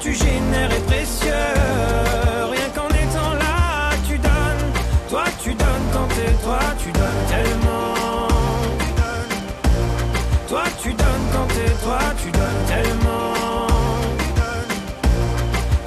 Tu 0.00 0.12
génères 0.14 0.72
est 0.72 0.86
précieux. 0.86 1.32
Rien 2.50 2.68
qu'en 2.74 2.88
étant 2.88 3.34
là, 3.34 3.90
tu 4.08 4.18
donnes. 4.18 4.72
Toi, 5.08 5.24
tu 5.42 5.50
donnes 5.54 5.86
quand 5.92 6.08
t'es 6.08 6.32
toi, 6.42 6.60
tu 6.82 6.92
donnes 6.92 7.24
tellement. 7.28 8.28
Toi, 10.48 10.64
tu 10.82 10.88
donnes 10.92 11.26
quand 11.32 11.46
t'es 11.48 11.72
toi, 11.84 11.98
tu 12.22 12.30
donnes 12.30 12.64
tellement. 12.66 13.66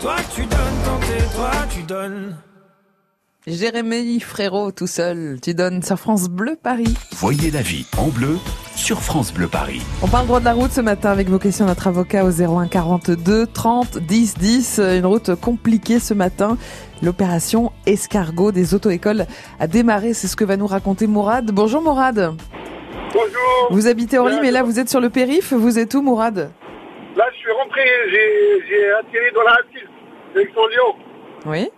Toi, 0.01 0.15
tu 0.35 0.41
donnes 0.41 0.79
quand 0.85 0.99
t'es 1.07 1.35
toi, 1.35 1.51
tu 1.69 1.83
donnes. 1.83 2.37
Jérémy 3.45 4.21
Frérot 4.21 4.71
tout 4.71 4.87
seul, 4.87 5.39
tu 5.41 5.53
donnes 5.53 5.83
sur 5.83 5.99
France 5.99 6.29
Bleu 6.29 6.57
Paris. 6.61 6.93
Voyez 7.17 7.51
la 7.51 7.61
vie 7.61 7.85
en 7.97 8.07
bleu 8.07 8.37
sur 8.75 9.01
France 9.01 9.33
Bleu 9.33 9.47
Paris. 9.47 9.81
On 10.01 10.07
parle 10.07 10.27
droit 10.27 10.39
de 10.39 10.45
la 10.45 10.53
route 10.53 10.71
ce 10.71 10.81
matin 10.81 11.11
avec 11.11 11.27
vos 11.29 11.39
questions 11.39 11.65
notre 11.65 11.87
avocat 11.87 12.25
au 12.25 12.29
01 12.31 12.67
42 12.67 13.47
30 13.47 13.97
10 13.99 14.37
10. 14.37 14.79
Une 14.97 15.05
route 15.05 15.35
compliquée 15.35 15.99
ce 15.99 16.13
matin. 16.13 16.57
L'opération 17.01 17.71
escargot 17.85 18.51
des 18.51 18.73
auto-écoles 18.73 19.25
a 19.59 19.67
démarré. 19.67 20.13
C'est 20.13 20.27
ce 20.27 20.35
que 20.35 20.43
va 20.43 20.57
nous 20.57 20.67
raconter 20.67 21.07
Mourad. 21.07 21.51
Bonjour 21.51 21.81
Mourad. 21.81 22.33
Bonjour. 23.13 23.67
Vous 23.69 23.87
habitez 23.87 24.17
Orly, 24.17 24.37
mais 24.41 24.51
là 24.51 24.63
vous 24.63 24.79
êtes 24.79 24.89
sur 24.89 24.99
le 24.99 25.09
périph. 25.09 25.53
Vous 25.53 25.77
êtes 25.79 25.93
où 25.93 26.01
Mourad? 26.01 26.51
Là, 27.15 27.25
je 27.31 27.37
suis 27.37 27.51
rentré, 27.51 27.81
j'ai 28.09 28.65
j'ai 28.67 28.91
atterri 28.91 29.31
dans 29.35 29.43
la 29.43 29.51
Hastille, 29.51 29.87
avec 30.35 30.49
son 30.55 30.65
Lyon. 30.67 30.95
Oui. 31.45 31.69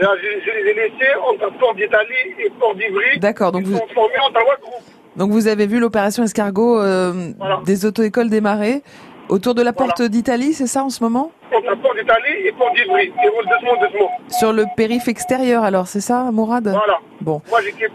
Là, 0.00 0.08
je, 0.16 0.26
je 0.40 0.50
les 0.64 0.70
ai 0.70 0.74
laissés 0.74 1.12
entre 1.30 1.52
Port 1.58 1.74
d'Italie 1.74 2.34
et 2.44 2.50
Port 2.58 2.74
d'Ivry. 2.74 3.18
D'accord, 3.20 3.52
donc 3.52 3.62
Ils 3.66 3.72
vous- 3.72 3.76
sont 3.78 3.86
formés 3.94 4.18
en 4.26 4.30
trois 4.32 4.56
groupes. 4.62 4.84
Donc 5.18 5.32
vous 5.32 5.48
avez 5.48 5.66
vu 5.66 5.80
l'opération 5.80 6.22
escargot 6.22 6.80
euh, 6.80 7.32
Voilà. 7.38 7.60
des 7.64 7.84
auto-écoles 7.84 8.30
démarrer 8.30 8.82
autour 9.28 9.54
de 9.54 9.62
la 9.62 9.72
porte 9.72 10.00
d'Italie, 10.00 10.54
c'est 10.54 10.66
ça 10.66 10.82
en 10.84 10.90
ce 10.90 11.02
moment? 11.02 11.32
Entre 11.52 11.76
Port 11.82 11.94
d'Italie 11.94 12.46
et 12.46 12.52
Port 12.52 12.72
d'Ivry. 12.74 13.12
Ils 13.22 13.28
roulent 13.28 13.44
doucement, 13.44 13.86
doucement. 13.86 14.10
Sur 14.28 14.52
le 14.52 14.64
périph 14.76 15.08
extérieur 15.08 15.64
alors, 15.64 15.86
c'est 15.86 16.00
ça 16.00 16.30
Mourad? 16.32 16.68
Voilà. 16.68 16.98
Bon. 17.20 17.42
Moi, 17.50 17.60
j'ai 17.62 17.72
quitté 17.72 17.88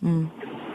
Hmm. 0.00 0.26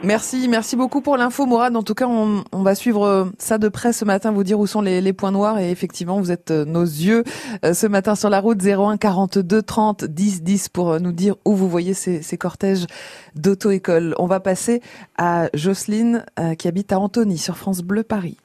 Merci, 0.04 0.48
merci 0.48 0.76
beaucoup 0.76 1.00
pour 1.00 1.16
l'info, 1.16 1.46
Mourad. 1.46 1.74
En 1.74 1.82
tout 1.82 1.94
cas, 1.94 2.06
on, 2.06 2.44
va 2.52 2.74
suivre 2.74 3.06
euh, 3.06 3.24
ça 3.38 3.56
de 3.56 3.68
près 3.68 3.94
ce 3.94 4.04
matin, 4.04 4.32
vous 4.32 4.44
dire 4.44 4.60
où 4.60 4.66
sont 4.66 4.82
les, 4.82 5.12
points 5.14 5.30
noirs. 5.30 5.58
Et 5.58 5.70
effectivement, 5.70 6.20
vous 6.20 6.30
êtes 6.30 6.50
euh, 6.50 6.66
nos 6.66 6.82
yeux 6.82 7.24
euh, 7.64 7.72
ce 7.72 7.86
matin 7.86 8.14
sur 8.14 8.28
la 8.28 8.40
route 8.40 8.62
01 8.62 8.98
42 8.98 9.62
30 9.62 10.04
10 10.04 10.42
10 10.42 10.68
pour 10.68 11.00
nous 11.00 11.12
dire 11.12 11.36
où 11.46 11.54
vous 11.54 11.70
voyez 11.70 11.94
ces, 11.94 12.20
ces 12.20 12.36
cortèges 12.36 12.86
d'auto-école. 13.34 14.14
On 14.18 14.26
va 14.26 14.40
passer 14.40 14.82
à 15.16 15.48
Jocelyne 15.54 16.26
qui 16.58 16.68
habite 16.68 16.92
à 16.92 16.98
Antony 16.98 17.38
sur 17.38 17.56
France 17.56 17.80
Bleu 17.80 18.02
Paris. 18.02 18.36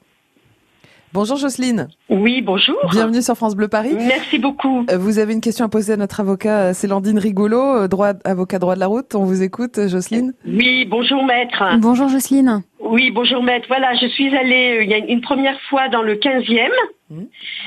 Bonjour 1.12 1.36
Jocelyne. 1.36 1.88
Oui, 2.08 2.40
bonjour. 2.40 2.76
Bienvenue 2.92 3.20
sur 3.20 3.34
France 3.34 3.56
Bleu 3.56 3.66
Paris. 3.66 3.94
Merci 3.96 4.38
beaucoup. 4.38 4.86
Euh, 4.90 4.96
Vous 4.96 5.18
avez 5.18 5.32
une 5.32 5.40
question 5.40 5.64
à 5.64 5.68
poser 5.68 5.94
à 5.94 5.96
notre 5.96 6.20
avocat 6.20 6.68
euh, 6.68 6.72
Célandine 6.72 7.18
Rigolo, 7.18 7.58
euh, 7.60 7.88
droit, 7.88 8.12
avocat 8.24 8.60
droit 8.60 8.76
de 8.76 8.80
la 8.80 8.86
route. 8.86 9.14
On 9.16 9.24
vous 9.24 9.42
écoute, 9.42 9.88
Jocelyne. 9.88 10.34
Oui, 10.46 10.84
bonjour 10.88 11.24
maître. 11.24 11.64
Bonjour 11.78 12.08
Jocelyne. 12.08 12.62
Oui, 12.78 13.10
bonjour 13.10 13.42
maître. 13.42 13.66
Voilà, 13.68 13.94
je 13.94 14.06
suis 14.06 14.34
allée 14.36 14.80
il 14.82 14.88
y 14.90 14.94
a 14.94 14.98
une 14.98 15.20
première 15.20 15.60
fois 15.62 15.88
dans 15.88 16.02
le 16.02 16.14
15e. 16.14 16.68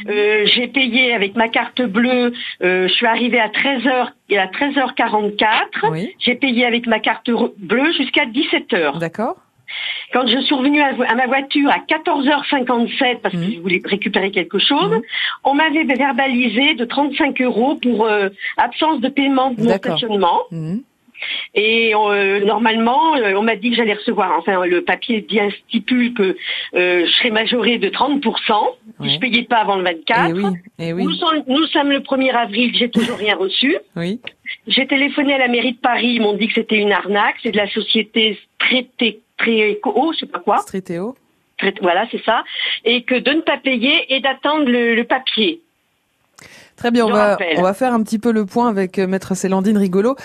Euh, 0.07 0.43
j'ai 0.45 0.67
payé 0.69 1.13
avec 1.13 1.35
ma 1.35 1.49
carte 1.49 1.81
bleue. 1.81 2.31
euh, 2.63 2.87
je 2.87 2.93
suis 2.93 3.05
arrivée 3.05 3.41
à 3.41 3.49
13h 3.49 4.07
et 4.29 4.37
à 4.37 4.47
13h44. 4.47 6.07
J'ai 6.19 6.35
payé 6.35 6.65
avec 6.65 6.87
ma 6.87 6.99
carte 6.99 7.29
bleue 7.57 7.91
jusqu'à 7.91 8.25
17h. 8.25 8.99
D'accord. 8.99 9.35
Quand 10.11 10.27
je 10.27 10.39
suis 10.39 10.55
revenue 10.55 10.81
à, 10.81 11.15
ma 11.15 11.27
voiture 11.27 11.69
à 11.69 11.79
14h57 11.79 13.19
parce 13.21 13.35
que 13.35 13.51
je 13.51 13.59
voulais 13.59 13.81
récupérer 13.83 14.31
quelque 14.31 14.59
chose, 14.59 15.01
on 15.43 15.53
m'avait 15.53 15.83
verbalisé 15.83 16.75
de 16.75 16.85
35 16.85 17.41
euros 17.41 17.75
pour 17.75 18.05
euh, 18.05 18.29
absence 18.57 19.01
de 19.01 19.09
paiement 19.09 19.51
de 19.51 19.63
mon 19.63 19.77
stationnement. 19.77 20.41
Mhm. 20.51 20.83
Et 21.55 21.93
euh, 21.95 22.43
normalement, 22.45 23.15
euh, 23.15 23.33
on 23.35 23.43
m'a 23.43 23.55
dit 23.55 23.69
que 23.71 23.75
j'allais 23.75 23.93
recevoir, 23.93 24.33
enfin 24.37 24.65
le 24.65 24.83
papier 24.83 25.21
bien 25.21 25.49
stipule 25.49 26.13
que 26.13 26.35
euh, 26.75 27.05
je 27.05 27.11
serais 27.11 27.29
majorée 27.29 27.77
de 27.77 27.89
30%, 27.89 28.21
si 29.01 29.13
je 29.13 29.19
payais 29.19 29.43
pas 29.43 29.57
avant 29.57 29.75
le 29.75 29.83
24. 29.83 30.29
Eh 30.29 30.33
oui, 30.33 30.43
eh 30.79 30.93
oui. 30.93 31.03
Nous, 31.05 31.13
sommes, 31.13 31.43
nous 31.47 31.65
sommes 31.67 31.91
le 31.91 31.99
1er 31.99 32.31
avril, 32.31 32.71
j'ai 32.75 32.89
toujours 32.89 33.17
rien 33.17 33.35
reçu. 33.35 33.77
Oui. 33.95 34.19
J'ai 34.67 34.87
téléphoné 34.87 35.33
à 35.35 35.37
la 35.37 35.47
mairie 35.47 35.73
de 35.73 35.77
Paris, 35.77 36.13
ils 36.15 36.21
m'ont 36.21 36.33
dit 36.33 36.47
que 36.47 36.53
c'était 36.55 36.77
une 36.77 36.91
arnaque, 36.91 37.35
c'est 37.43 37.51
de 37.51 37.57
la 37.57 37.69
société 37.69 38.39
Trété, 38.59 39.21
Tréco, 39.43 40.11
je 40.13 40.19
sais 40.19 40.25
pas 40.25 40.39
quoi. 40.39 40.59
Voilà, 41.81 42.05
c'est 42.11 42.23
ça. 42.23 42.43
Et 42.83 43.03
que 43.03 43.15
de 43.15 43.31
ne 43.31 43.41
pas 43.41 43.57
payer 43.57 44.13
et 44.13 44.19
d'attendre 44.19 44.65
le, 44.65 44.95
le 44.95 45.03
papier. 45.03 45.61
Très 46.75 46.89
bien, 46.91 47.05
on 47.05 47.11
va, 47.11 47.31
rappelle. 47.31 47.57
on 47.57 47.61
va 47.61 47.73
faire 47.73 47.93
un 47.93 48.01
petit 48.01 48.17
peu 48.19 48.31
le 48.31 48.45
point 48.45 48.67
avec 48.67 48.97
euh, 48.97 49.07
Maître 49.07 49.35
Célandine 49.35 49.77
Rigolo. 49.77 50.15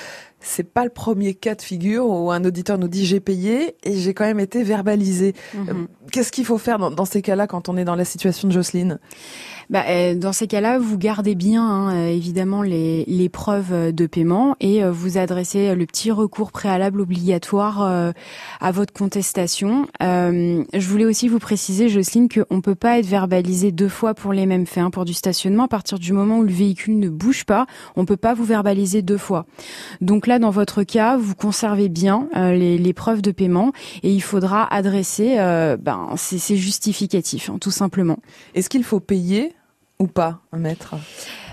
C'est 0.40 0.72
pas 0.72 0.84
le 0.84 0.90
premier 0.90 1.34
cas 1.34 1.54
de 1.54 1.62
figure 1.62 2.06
où 2.08 2.30
un 2.30 2.44
auditeur 2.44 2.78
nous 2.78 2.88
dit 2.88 3.04
j'ai 3.04 3.20
payé 3.20 3.74
et 3.84 3.96
j'ai 3.98 4.14
quand 4.14 4.24
même 4.24 4.40
été 4.40 4.62
verbalisé. 4.62 5.34
Euh, 5.54 5.86
Qu'est-ce 6.10 6.32
qu'il 6.32 6.46
faut 6.46 6.58
faire 6.58 6.78
dans, 6.78 6.90
dans 6.90 7.04
ces 7.04 7.22
cas-là 7.22 7.46
quand 7.46 7.68
on 7.68 7.76
est 7.76 7.84
dans 7.84 7.96
la 7.96 8.04
situation 8.04 8.48
de 8.48 8.52
Jocelyne? 8.52 8.98
Bah, 9.70 9.84
euh, 9.88 10.14
dans 10.14 10.32
ces 10.32 10.46
cas-là, 10.46 10.78
vous 10.78 10.96
gardez 10.96 11.34
bien 11.34 11.62
hein, 11.62 11.94
euh, 11.94 12.08
évidemment 12.08 12.62
les, 12.62 13.04
les 13.06 13.28
preuves 13.28 13.72
euh, 13.72 13.92
de 13.92 14.06
paiement 14.06 14.56
et 14.60 14.82
vous 14.82 15.18
adressez 15.18 15.74
le 15.74 15.84
petit 15.84 16.10
recours 16.10 16.52
préalable 16.52 17.02
obligatoire 17.02 17.82
euh, 17.82 18.12
à 18.60 18.72
votre 18.72 18.94
contestation. 18.94 19.86
Euh, 20.02 20.64
je 20.72 20.88
voulais 20.88 21.04
aussi 21.04 21.28
vous 21.28 21.38
préciser, 21.38 21.90
Jocelyne, 21.90 22.28
qu'on 22.30 22.62
peut 22.62 22.74
pas 22.74 22.98
être 22.98 23.06
verbalisé 23.06 23.70
deux 23.70 23.90
fois 23.90 24.14
pour 24.14 24.32
les 24.32 24.46
mêmes 24.46 24.64
faits. 24.66 24.84
hein. 24.84 24.90
Pour 24.90 25.04
du 25.04 25.12
stationnement, 25.12 25.64
à 25.64 25.68
partir 25.68 25.98
du 25.98 26.14
moment 26.14 26.38
où 26.38 26.44
le 26.44 26.52
véhicule 26.52 26.98
ne 26.98 27.10
bouge 27.10 27.44
pas, 27.44 27.66
on 27.94 28.06
peut 28.06 28.16
pas 28.16 28.32
vous 28.32 28.44
verbaliser 28.44 29.02
deux 29.02 29.18
fois. 29.18 29.44
Donc 30.00 30.26
là, 30.26 30.38
dans 30.38 30.50
votre 30.50 30.82
cas, 30.82 31.18
vous 31.18 31.34
conservez 31.34 31.90
bien 31.90 32.28
euh, 32.36 32.54
les, 32.54 32.78
les 32.78 32.92
preuves 32.94 33.20
de 33.20 33.32
paiement 33.32 33.72
et 34.02 34.10
il 34.10 34.20
faudra 34.22 34.64
adresser 34.72 35.36
ben, 35.78 36.08
ces, 36.16 36.38
ces 36.38 36.56
justificatifs, 36.56 37.50
hein, 37.50 37.58
tout 37.60 37.70
simplement. 37.70 38.18
Est-ce 38.54 38.70
qu'il 38.70 38.82
faut 38.84 39.00
payer 39.00 39.52
ou 39.98 40.06
pas, 40.06 40.40
un 40.52 40.58
maître? 40.58 40.94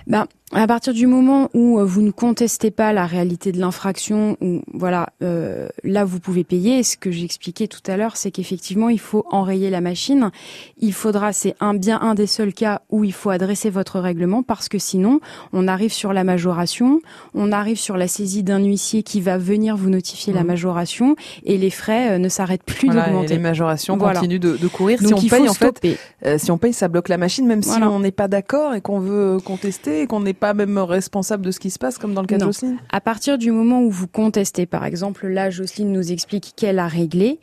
Ben, 0.07 0.27
à 0.53 0.67
partir 0.67 0.93
du 0.93 1.07
moment 1.07 1.49
où 1.55 1.79
euh, 1.79 1.83
vous 1.83 2.01
ne 2.01 2.11
contestez 2.11 2.69
pas 2.69 2.93
la 2.93 3.07
réalité 3.07 3.51
de 3.51 3.59
l'infraction, 3.59 4.37
ou 4.41 4.61
voilà, 4.73 5.09
euh, 5.23 5.67
là 5.83 6.05
vous 6.05 6.19
pouvez 6.19 6.43
payer. 6.43 6.83
Ce 6.83 6.97
que 6.97 7.09
j'expliquais 7.09 7.67
tout 7.67 7.81
à 7.87 7.97
l'heure, 7.97 8.15
c'est 8.15 8.29
qu'effectivement 8.29 8.89
il 8.89 8.99
faut 8.99 9.25
enrayer 9.31 9.71
la 9.71 9.81
machine. 9.81 10.29
Il 10.77 10.93
faudra, 10.93 11.33
c'est 11.33 11.55
un 11.59 11.73
bien 11.73 11.99
un 11.99 12.13
des 12.13 12.27
seuls 12.27 12.53
cas 12.53 12.81
où 12.91 13.03
il 13.03 13.11
faut 13.11 13.31
adresser 13.31 13.71
votre 13.71 13.99
règlement 13.99 14.43
parce 14.43 14.69
que 14.69 14.77
sinon 14.77 15.19
on 15.51 15.67
arrive 15.67 15.91
sur 15.91 16.13
la 16.13 16.23
majoration, 16.23 17.01
on 17.33 17.51
arrive 17.51 17.77
sur 17.79 17.97
la 17.97 18.07
saisie 18.07 18.43
d'un 18.43 18.59
huissier 18.63 19.01
qui 19.01 19.21
va 19.21 19.39
venir 19.39 19.75
vous 19.75 19.89
notifier 19.89 20.31
la 20.31 20.41
Mhm. 20.41 20.47
majoration 20.47 21.15
et 21.43 21.57
les 21.57 21.71
frais 21.71 22.11
euh, 22.11 22.17
ne 22.19 22.29
s'arrêtent 22.29 22.63
plus 22.63 22.85
Voilà, 22.85 23.07
d'augmenter. 23.07 23.29
les 23.33 23.39
majorations 23.39 23.97
Voilà. 23.97 24.19
continuent 24.19 24.39
de, 24.39 24.57
de 24.57 24.67
courir. 24.67 24.99
Donc, 25.01 25.07
si 25.19 25.25
on 25.25 25.27
paye, 25.27 25.49
en 25.49 25.53
fait, 25.55 25.81
euh, 26.23 26.37
si 26.37 26.51
on 26.51 26.59
paye, 26.59 26.71
ça 26.71 26.87
bloque 26.87 27.09
la 27.09 27.17
machine, 27.17 27.47
même 27.47 27.61
Voilà. 27.61 27.87
si 27.87 27.91
on 27.91 27.99
n'est 27.99 28.11
pas 28.11 28.27
d'accord 28.27 28.75
et 28.75 28.81
qu'on 28.81 28.99
veut 28.99 29.39
contester 29.43 30.01
et 30.01 30.07
qu'on 30.07 30.19
n'est 30.19 30.34
pas 30.35 30.53
même 30.53 30.77
responsable 30.77 31.45
de 31.45 31.51
ce 31.51 31.59
qui 31.59 31.71
se 31.71 31.79
passe, 31.79 31.97
comme 31.97 32.13
dans 32.13 32.21
le 32.21 32.27
cas 32.27 32.37
de. 32.37 32.43
Jocelyne? 32.43 32.77
À 32.91 33.01
partir 33.01 33.37
du 33.37 33.51
moment 33.51 33.81
où 33.81 33.89
vous 33.89 34.07
contestez, 34.07 34.65
par 34.65 34.85
exemple, 34.85 35.27
là, 35.27 35.49
Jocelyne 35.49 35.91
nous 35.91 36.11
explique 36.11 36.53
qu'elle 36.55 36.79
a 36.79 36.87
réglé, 36.87 37.39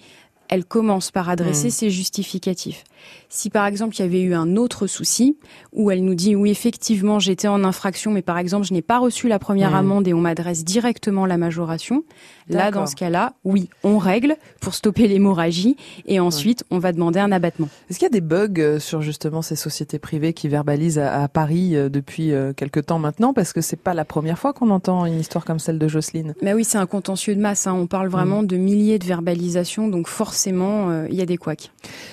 elle 0.53 0.65
commence 0.67 1.11
par 1.11 1.31
adresser 1.31 1.69
Mm. 1.69 1.71
ses 1.81 1.91
justificatifs. 1.91 2.85
Si 3.29 3.51
par 3.51 3.67
exemple 3.67 3.97
il 3.97 4.01
y 4.01 4.05
avait 4.05 4.21
eu 4.21 4.35
un 4.35 4.55
autre 4.57 4.87
souci 4.87 5.37
où 5.73 5.91
elle 5.91 6.05
nous 6.05 6.15
dit 6.15 6.37
oui 6.37 6.51
effectivement 6.51 7.19
j'étais 7.19 7.49
en 7.49 7.65
infraction 7.65 8.11
mais 8.13 8.23
par 8.23 8.39
exemple 8.39 8.65
je 8.67 8.73
n'ai 8.75 8.83
pas 8.83 8.99
reçu 8.99 9.27
la 9.29 9.39
première 9.41 9.73
Mm. 9.73 9.75
amende 9.83 10.09
et 10.09 10.15
on 10.15 10.21
m'adresse 10.21 10.63
directement 10.65 11.25
la 11.27 11.39
majoration, 11.39 12.05
là 12.49 12.71
dans 12.71 12.87
ce 12.87 12.95
cas-là 12.95 13.33
oui 13.45 13.71
on 13.83 13.97
règle 13.99 14.37
pour 14.61 14.75
stopper 14.75 15.09
l'hémorragie 15.09 15.77
et 16.07 16.21
ensuite 16.21 16.65
on 16.71 16.79
va 16.79 16.93
demander 16.93 17.19
un 17.19 17.33
abattement. 17.33 17.69
Est-ce 17.89 17.99
qu'il 17.99 18.07
y 18.07 18.11
a 18.11 18.11
des 18.11 18.21
bugs 18.21 18.53
euh, 18.59 18.79
sur 18.79 19.01
justement 19.03 19.41
ces 19.43 19.57
sociétés 19.57 19.99
privées 19.99 20.33
qui 20.35 20.49
verbalisent 20.49 20.99
à, 20.99 21.23
à 21.23 21.29
Paris 21.29 21.75
euh, 21.75 21.89
depuis 21.89 22.33
euh, 22.33 22.53
quelque 22.53 22.79
temps 22.81 22.99
maintenant? 23.01 23.33
Parce 23.33 23.53
que 23.55 23.63
c'est 23.63 23.81
pas 23.89 23.95
la 23.95 24.05
première 24.05 24.39
fois 24.39 24.53
qu'on 24.53 24.71
entend 24.71 25.07
une 25.07 25.19
histoire 25.19 25.45
comme 25.47 25.59
celle 25.59 25.79
de 25.79 25.89
Jocelyne. 25.89 26.35
Mais 26.43 26.53
oui 26.55 26.65
c'est 26.65 26.79
un 26.79 26.87
contentieux 26.87 27.35
de 27.35 27.41
masse, 27.41 27.67
hein. 27.67 27.73
on 27.75 27.87
parle 27.89 28.09
Mm. 28.09 28.13
vraiment 28.13 28.43
de 28.45 28.57
milliers 28.57 28.99
de 29.01 29.07
verbalisations 29.07 29.89
donc 29.89 30.07
forcément 30.09 30.42
euh, 30.51 31.07
il 31.11 31.15
y 31.17 31.23
a 31.23 31.27
des 31.27 31.37
couacs. 31.37 31.71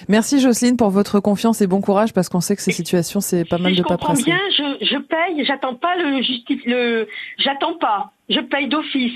Merci 0.08 0.40
Jocelyne 0.40 0.78
pour 0.78 0.90
votre 0.90 1.20
confiance 1.20 1.62
et 1.62 1.68
bon 1.68 1.82
courage 1.82 2.14
parce 2.14 2.30
qu'on 2.30 2.42
sait 2.42 2.56
que 2.56 2.62
ces 2.62 2.72
situations 2.72 3.22
c'est 3.22 3.46
pas 3.46 3.58
mal 3.58 3.72
si 3.74 3.78
de 3.78 3.84
je 3.84 3.88
comprends 3.88 4.14
paperasserie. 4.14 4.32
bien, 4.32 4.40
je, 4.80 4.86
je 4.86 4.98
paye, 4.98 5.46
j'attends 5.46 5.76
pas 5.76 5.96
le 5.96 6.22
justif, 6.22 6.62
le, 6.66 7.08
j'attends 7.38 7.74
pas, 7.78 8.12
je 8.30 8.40
paye 8.40 8.68
d'office. 8.68 9.14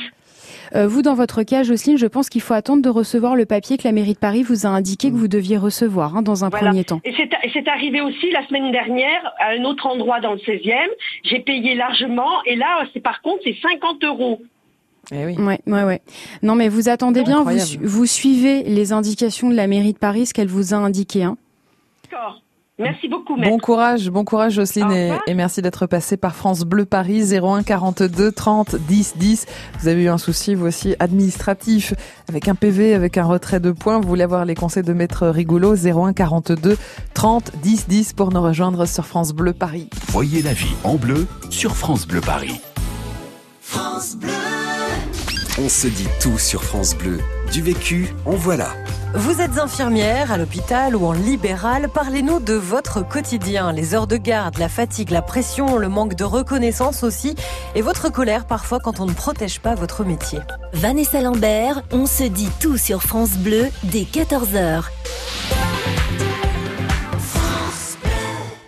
Euh, 0.75 0.87
vous, 0.87 1.03
dans 1.03 1.13
votre 1.13 1.43
cas, 1.43 1.61
Jocelyne, 1.61 1.97
je 1.99 2.07
pense 2.07 2.29
qu'il 2.29 2.41
faut 2.41 2.53
attendre 2.55 2.81
de 2.81 2.89
recevoir 2.89 3.35
le 3.35 3.45
papier 3.45 3.77
que 3.77 3.83
la 3.83 3.91
mairie 3.91 4.13
de 4.13 4.17
Paris 4.19 4.41
vous 4.41 4.65
a 4.65 4.69
indiqué 4.69 5.11
que 5.11 5.15
vous 5.15 5.27
deviez 5.27 5.57
recevoir 5.57 6.15
hein, 6.17 6.23
dans 6.23 6.45
un 6.45 6.49
Voilà. 6.49 6.67
premier 6.69 6.83
temps. 6.83 6.99
Et 7.03 7.13
c'est 7.15 7.29
et 7.43 7.49
c'est 7.53 7.67
arrivé 7.67 8.01
aussi 8.01 8.31
la 8.31 8.45
semaine 8.47 8.71
dernière 8.71 9.33
à 9.39 9.49
un 9.51 9.63
autre 9.65 9.85
endroit 9.85 10.19
dans 10.19 10.31
le 10.33 10.39
16e. 10.39 10.73
J'ai 11.23 11.39
payé 11.41 11.75
largement 11.75 12.41
et 12.45 12.55
là, 12.55 12.85
c'est 12.93 13.01
par 13.01 13.21
contre, 13.21 13.41
c'est 13.43 13.55
50 13.61 14.03
euros. 14.03 14.41
Eh 15.11 15.25
oui. 15.25 15.35
Ouais, 15.37 15.59
ouais, 15.67 15.83
ouais. 15.83 16.01
Non, 16.41 16.55
mais 16.55 16.69
vous 16.69 16.87
attendez 16.89 17.23
bien, 17.23 17.35
vous, 17.43 17.49
Incroyable. 17.49 17.67
su- 17.69 17.77
vous 17.81 18.05
suivez 18.05 18.63
les 18.63 18.93
indications 18.93 19.49
de 19.49 19.55
la 19.55 19.67
mairie 19.67 19.93
de 19.93 19.97
Paris, 19.97 20.25
ce 20.27 20.33
qu'elle 20.33 20.47
vous 20.47 20.73
a 20.73 20.77
indiqué. 20.77 21.23
Hein. 21.23 21.37
D'accord. 22.09 22.39
Merci 22.79 23.07
beaucoup, 23.07 23.35
Bon 23.35 23.41
maître. 23.41 23.57
courage, 23.63 24.09
bon 24.09 24.25
courage 24.25 24.53
Jocelyne 24.53 24.91
et, 25.27 25.33
merci 25.35 25.61
d'être 25.61 25.85
passé 25.85 26.17
par 26.17 26.33
France 26.35 26.61
Bleu 26.61 26.85
Paris 26.85 27.21
01 27.31 27.61
42 27.61 28.31
30 28.31 28.75
10 28.75 29.13
10. 29.17 29.45
Vous 29.79 29.87
avez 29.87 30.03
eu 30.05 30.07
un 30.09 30.17
souci 30.17 30.55
vous 30.55 30.65
aussi 30.65 30.95
administratif 30.99 31.93
avec 32.27 32.47
un 32.47 32.55
PV, 32.55 32.95
avec 32.95 33.19
un 33.19 33.25
retrait 33.25 33.59
de 33.59 33.71
points. 33.71 33.99
Vous 33.99 34.07
voulez 34.07 34.23
avoir 34.23 34.43
les 34.45 34.55
conseils 34.55 34.81
de 34.81 34.91
maître 34.93 35.27
Rigolo 35.27 35.75
01 35.75 36.13
42 36.13 36.75
30 37.13 37.51
10 37.61 37.87
10 37.87 38.13
pour 38.13 38.31
nous 38.33 38.41
rejoindre 38.41 38.87
sur 38.87 39.05
France 39.05 39.33
Bleu 39.33 39.53
Paris. 39.53 39.87
Voyez 40.07 40.41
la 40.41 40.53
vie 40.53 40.73
en 40.83 40.95
bleu 40.95 41.27
sur 41.51 41.75
France 41.75 42.07
Bleu 42.07 42.21
Paris. 42.21 42.59
On 45.59 45.69
se 45.69 45.85
dit 45.85 46.07
tout 46.19 46.39
sur 46.39 46.63
France 46.63 46.95
Bleu. 46.95 47.19
Du 47.51 47.61
vécu, 47.61 48.15
en 48.25 48.31
voilà. 48.31 48.69
Vous 49.13 49.39
êtes 49.39 49.59
infirmière 49.59 50.31
à 50.31 50.39
l'hôpital 50.39 50.95
ou 50.95 51.05
en 51.05 51.11
libéral, 51.11 51.89
parlez-nous 51.93 52.39
de 52.39 52.55
votre 52.55 53.07
quotidien, 53.07 53.71
les 53.71 53.93
heures 53.93 54.07
de 54.07 54.17
garde, 54.17 54.57
la 54.57 54.67
fatigue, 54.67 55.11
la 55.11 55.21
pression, 55.21 55.77
le 55.77 55.89
manque 55.89 56.15
de 56.15 56.23
reconnaissance 56.23 57.03
aussi, 57.03 57.35
et 57.75 57.83
votre 57.83 58.11
colère 58.11 58.45
parfois 58.45 58.79
quand 58.79 58.99
on 58.99 59.05
ne 59.05 59.13
protège 59.13 59.59
pas 59.59 59.75
votre 59.75 60.03
métier. 60.03 60.39
Vanessa 60.73 61.21
Lambert, 61.21 61.83
on 61.91 62.07
se 62.07 62.23
dit 62.23 62.49
tout 62.59 62.77
sur 62.77 63.03
France 63.03 63.37
Bleu 63.37 63.67
dès 63.83 64.05
14h. 64.05 64.85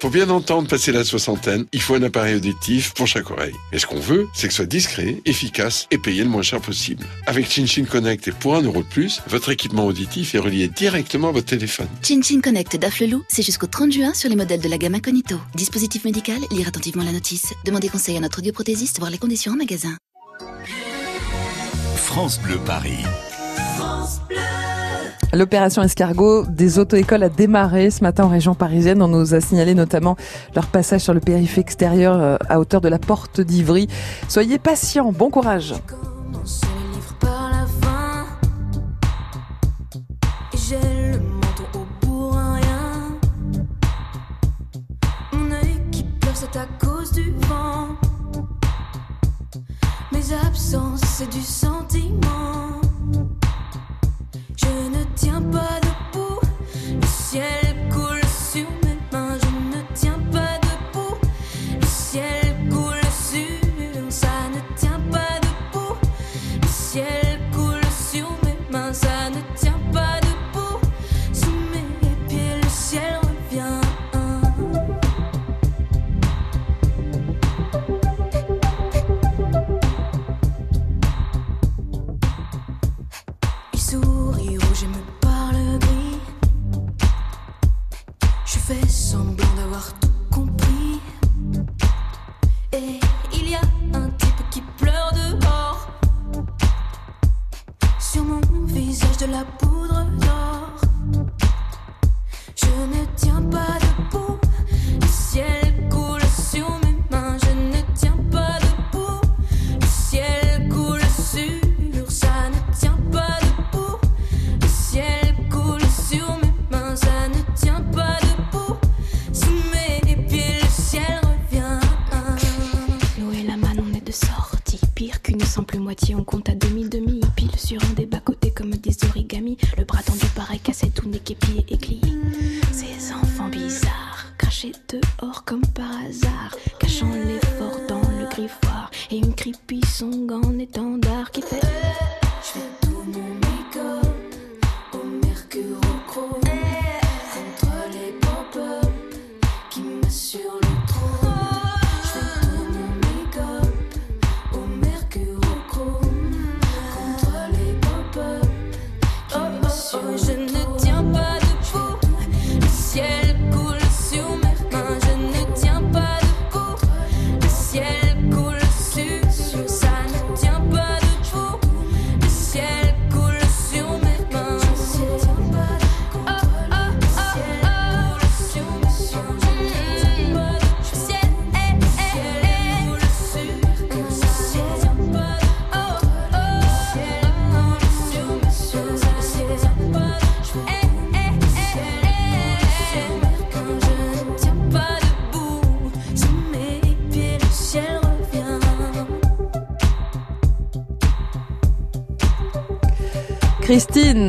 Pour 0.05 0.11
bien 0.11 0.29
entendre 0.29 0.67
passer 0.67 0.91
la 0.91 1.03
soixantaine, 1.03 1.65
il 1.71 1.81
faut 1.81 1.95
un 1.95 2.03
appareil 2.03 2.35
auditif 2.35 2.93
pour 2.93 3.07
chaque 3.07 3.31
oreille. 3.31 3.55
Et 3.71 3.79
ce 3.79 3.87
qu'on 3.87 3.99
veut, 3.99 4.27
c'est 4.35 4.45
que 4.45 4.53
ce 4.53 4.57
soit 4.57 4.67
discret, 4.67 5.19
efficace 5.25 5.87
et 5.89 5.97
payé 5.97 6.23
le 6.23 6.29
moins 6.29 6.43
cher 6.43 6.61
possible. 6.61 7.03
Avec 7.25 7.49
ChinChin 7.49 7.85
Connect 7.85 8.27
et 8.27 8.31
pour 8.31 8.55
un 8.55 8.61
euro 8.61 8.83
de 8.83 8.87
plus, 8.87 9.23
votre 9.27 9.49
équipement 9.49 9.87
auditif 9.87 10.35
est 10.35 10.37
relié 10.37 10.67
directement 10.67 11.29
à 11.29 11.31
votre 11.31 11.47
téléphone. 11.47 11.87
Chin 12.03 12.21
Chin 12.21 12.39
Connect 12.39 12.77
d'Afflelou, 12.77 13.23
c'est 13.27 13.41
jusqu'au 13.41 13.65
30 13.65 13.91
juin 13.93 14.13
sur 14.13 14.29
les 14.29 14.35
modèles 14.35 14.61
de 14.61 14.69
la 14.69 14.77
gamme 14.77 14.93
Incognito. 14.93 15.37
Dispositif 15.55 16.05
médical, 16.05 16.37
lire 16.51 16.67
attentivement 16.67 17.03
la 17.03 17.11
notice. 17.11 17.55
Demandez 17.65 17.89
conseil 17.89 18.15
à 18.15 18.19
notre 18.19 18.37
audioprothésiste, 18.37 18.99
voir 18.99 19.09
les 19.09 19.17
conditions 19.17 19.53
en 19.53 19.55
magasin. 19.55 19.97
France 21.95 22.39
Bleu 22.41 22.59
Paris. 22.63 23.03
L'opération 25.35 25.83
escargot 25.83 26.45
des 26.45 26.79
auto-écoles 26.79 27.23
a 27.23 27.27
démarré 27.27 27.91
ce 27.91 28.01
matin 28.01 28.23
en 28.23 28.29
région 28.29 28.55
parisienne. 28.55 29.01
On 29.01 29.09
nous 29.09 29.33
a 29.33 29.41
signalé 29.41 29.75
notamment 29.75 30.15
leur 30.55 30.67
passage 30.67 31.01
sur 31.01 31.13
le 31.13 31.19
périph' 31.19 31.57
extérieur 31.57 32.15
euh, 32.15 32.37
à 32.47 32.57
hauteur 32.57 32.79
de 32.79 32.87
la 32.87 32.99
porte 32.99 33.41
d'Ivry. 33.41 33.89
Soyez 34.29 34.59
patients, 34.59 35.11
bon 35.11 35.29
courage. 35.29 35.73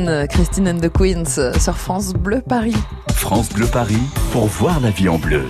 Christine, 0.07 0.27
Christine 0.29 0.67
and 0.69 0.79
the 0.79 0.89
Queens 0.89 1.59
sur 1.59 1.77
France 1.77 2.13
Bleu 2.13 2.41
Paris. 2.47 2.75
France 3.09 3.49
Bleu 3.49 3.67
Paris 3.67 3.97
pour 4.31 4.45
voir 4.45 4.79
la 4.79 4.89
vie 4.89 5.09
en 5.09 5.17
bleu. 5.17 5.43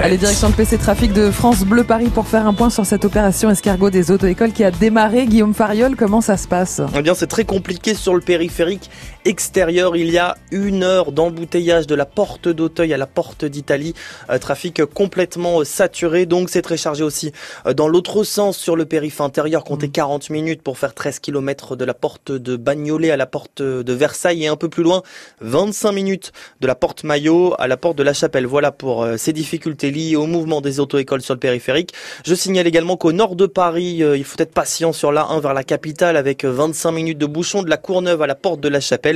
Allez, 0.00 0.16
direction 0.16 0.48
le 0.48 0.54
PC 0.54 0.78
Trafic 0.78 1.12
de 1.12 1.30
France 1.30 1.60
Bleu 1.60 1.84
Paris 1.84 2.08
pour 2.12 2.26
faire 2.26 2.44
un 2.48 2.54
point 2.54 2.70
sur 2.70 2.84
cette 2.84 3.04
opération 3.04 3.48
escargot 3.48 3.88
des 3.88 4.10
auto-écoles 4.10 4.50
qui 4.50 4.64
a 4.64 4.72
démarré. 4.72 5.26
Guillaume 5.26 5.54
Fariol, 5.54 5.94
comment 5.94 6.20
ça 6.20 6.36
se 6.36 6.48
passe? 6.48 6.80
Eh 6.96 7.02
bien, 7.02 7.14
c'est 7.14 7.28
très 7.28 7.44
compliqué 7.44 7.94
sur 7.94 8.14
le 8.14 8.20
périphérique 8.20 8.90
extérieur. 9.24 9.96
Il 9.96 10.10
y 10.10 10.18
a 10.18 10.36
une 10.50 10.82
heure 10.82 11.12
d'embouteillage 11.12 11.86
de 11.86 11.94
la 11.94 12.06
porte 12.06 12.48
d'Auteuil 12.48 12.92
à 12.92 12.96
la 12.96 13.06
porte 13.06 13.44
d'Italie. 13.44 13.94
Euh, 14.30 14.38
trafic 14.38 14.84
complètement 14.84 15.60
euh, 15.60 15.64
saturé. 15.64 16.26
Donc, 16.26 16.50
c'est 16.50 16.62
très 16.62 16.76
chargé 16.76 17.04
aussi 17.04 17.32
euh, 17.66 17.74
dans 17.74 17.88
l'autre 17.88 18.24
sens 18.24 18.56
sur 18.56 18.76
le 18.76 18.84
périph' 18.84 19.20
intérieur. 19.20 19.64
Comptez 19.64 19.88
40 19.88 20.30
minutes 20.30 20.62
pour 20.62 20.78
faire 20.78 20.94
13 20.94 21.18
km 21.20 21.76
de 21.76 21.84
la 21.84 21.94
porte 21.94 22.32
de 22.32 22.56
Bagnolet 22.56 23.10
à 23.10 23.16
la 23.16 23.26
porte 23.26 23.62
de 23.62 23.92
Versailles 23.92 24.44
et 24.44 24.48
un 24.48 24.56
peu 24.56 24.68
plus 24.68 24.82
loin, 24.82 25.02
25 25.40 25.92
minutes 25.92 26.32
de 26.60 26.66
la 26.66 26.74
porte 26.74 27.04
Maillot 27.04 27.54
à 27.58 27.68
la 27.68 27.76
porte 27.76 27.96
de 27.96 28.02
la 28.02 28.12
Chapelle. 28.12 28.46
Voilà 28.46 28.72
pour 28.72 29.06
ces 29.16 29.32
difficultés 29.32 29.90
liées 29.90 30.16
au 30.16 30.26
mouvement 30.26 30.60
des 30.60 30.80
auto-écoles 30.80 31.22
sur 31.22 31.34
le 31.34 31.40
périphérique. 31.40 31.92
Je 32.24 32.34
signale 32.34 32.66
également 32.66 32.96
qu'au 32.96 33.12
nord 33.12 33.36
de 33.36 33.46
Paris, 33.46 34.02
il 34.02 34.24
faut 34.24 34.36
être 34.38 34.52
patient 34.52 34.92
sur 34.92 35.12
la 35.12 35.26
1 35.26 35.40
vers 35.40 35.54
la 35.54 35.64
capitale 35.64 36.16
avec 36.16 36.44
euh, 36.44 36.50
25 36.50 36.92
minutes 36.92 37.18
de 37.18 37.26
bouchon 37.26 37.62
de 37.62 37.70
la 37.70 37.76
Courneuve 37.76 38.22
à 38.22 38.26
la 38.26 38.34
porte 38.34 38.60
de 38.60 38.68
la 38.68 38.80
Chapelle. 38.80 39.07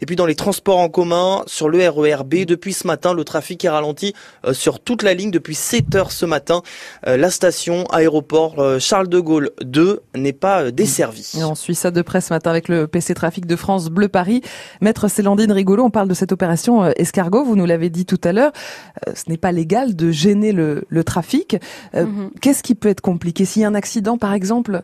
Et 0.00 0.06
puis 0.06 0.16
dans 0.16 0.26
les 0.26 0.34
transports 0.34 0.78
en 0.78 0.88
commun, 0.88 1.42
sur 1.46 1.68
le 1.68 1.88
RERB, 1.88 2.44
depuis 2.46 2.72
ce 2.72 2.86
matin, 2.86 3.12
le 3.12 3.24
trafic 3.24 3.64
est 3.64 3.68
ralenti 3.68 4.14
euh, 4.46 4.54
sur 4.54 4.80
toute 4.80 5.02
la 5.02 5.14
ligne 5.14 5.30
depuis 5.30 5.54
7 5.54 5.94
heures 5.94 6.12
ce 6.12 6.24
matin. 6.24 6.62
Euh, 7.06 7.16
la 7.16 7.30
station 7.30 7.84
aéroport 7.86 8.58
euh, 8.58 8.78
Charles 8.78 9.08
de 9.08 9.20
Gaulle 9.20 9.50
2 9.62 10.00
n'est 10.16 10.32
pas 10.32 10.70
desservie. 10.70 11.32
Et 11.38 11.44
on 11.44 11.54
suit 11.54 11.74
ça 11.74 11.90
de 11.90 12.02
près 12.02 12.20
ce 12.20 12.32
matin 12.32 12.50
avec 12.50 12.68
le 12.68 12.86
PC 12.86 13.14
Trafic 13.14 13.46
de 13.46 13.56
France 13.56 13.90
Bleu 13.90 14.08
Paris. 14.08 14.40
Maître 14.80 15.08
Célandine 15.08 15.52
Rigolo, 15.52 15.84
on 15.84 15.90
parle 15.90 16.08
de 16.08 16.14
cette 16.14 16.32
opération 16.32 16.86
escargot, 16.86 17.44
vous 17.44 17.56
nous 17.56 17.66
l'avez 17.66 17.90
dit 17.90 18.06
tout 18.06 18.20
à 18.24 18.32
l'heure. 18.32 18.52
Ce 19.14 19.28
n'est 19.28 19.36
pas 19.36 19.52
légal 19.52 19.94
de 19.96 20.10
gêner 20.10 20.52
le, 20.52 20.84
le 20.88 21.04
trafic. 21.04 21.56
Euh, 21.94 22.04
Mhm. 22.04 22.30
Qu'est-ce 22.40 22.62
qui 22.62 22.74
peut 22.74 22.88
être 22.88 23.00
compliqué? 23.00 23.44
S'il 23.44 23.62
y 23.62 23.64
a 23.64 23.68
un 23.68 23.74
accident, 23.74 24.18
par 24.18 24.32
exemple? 24.34 24.82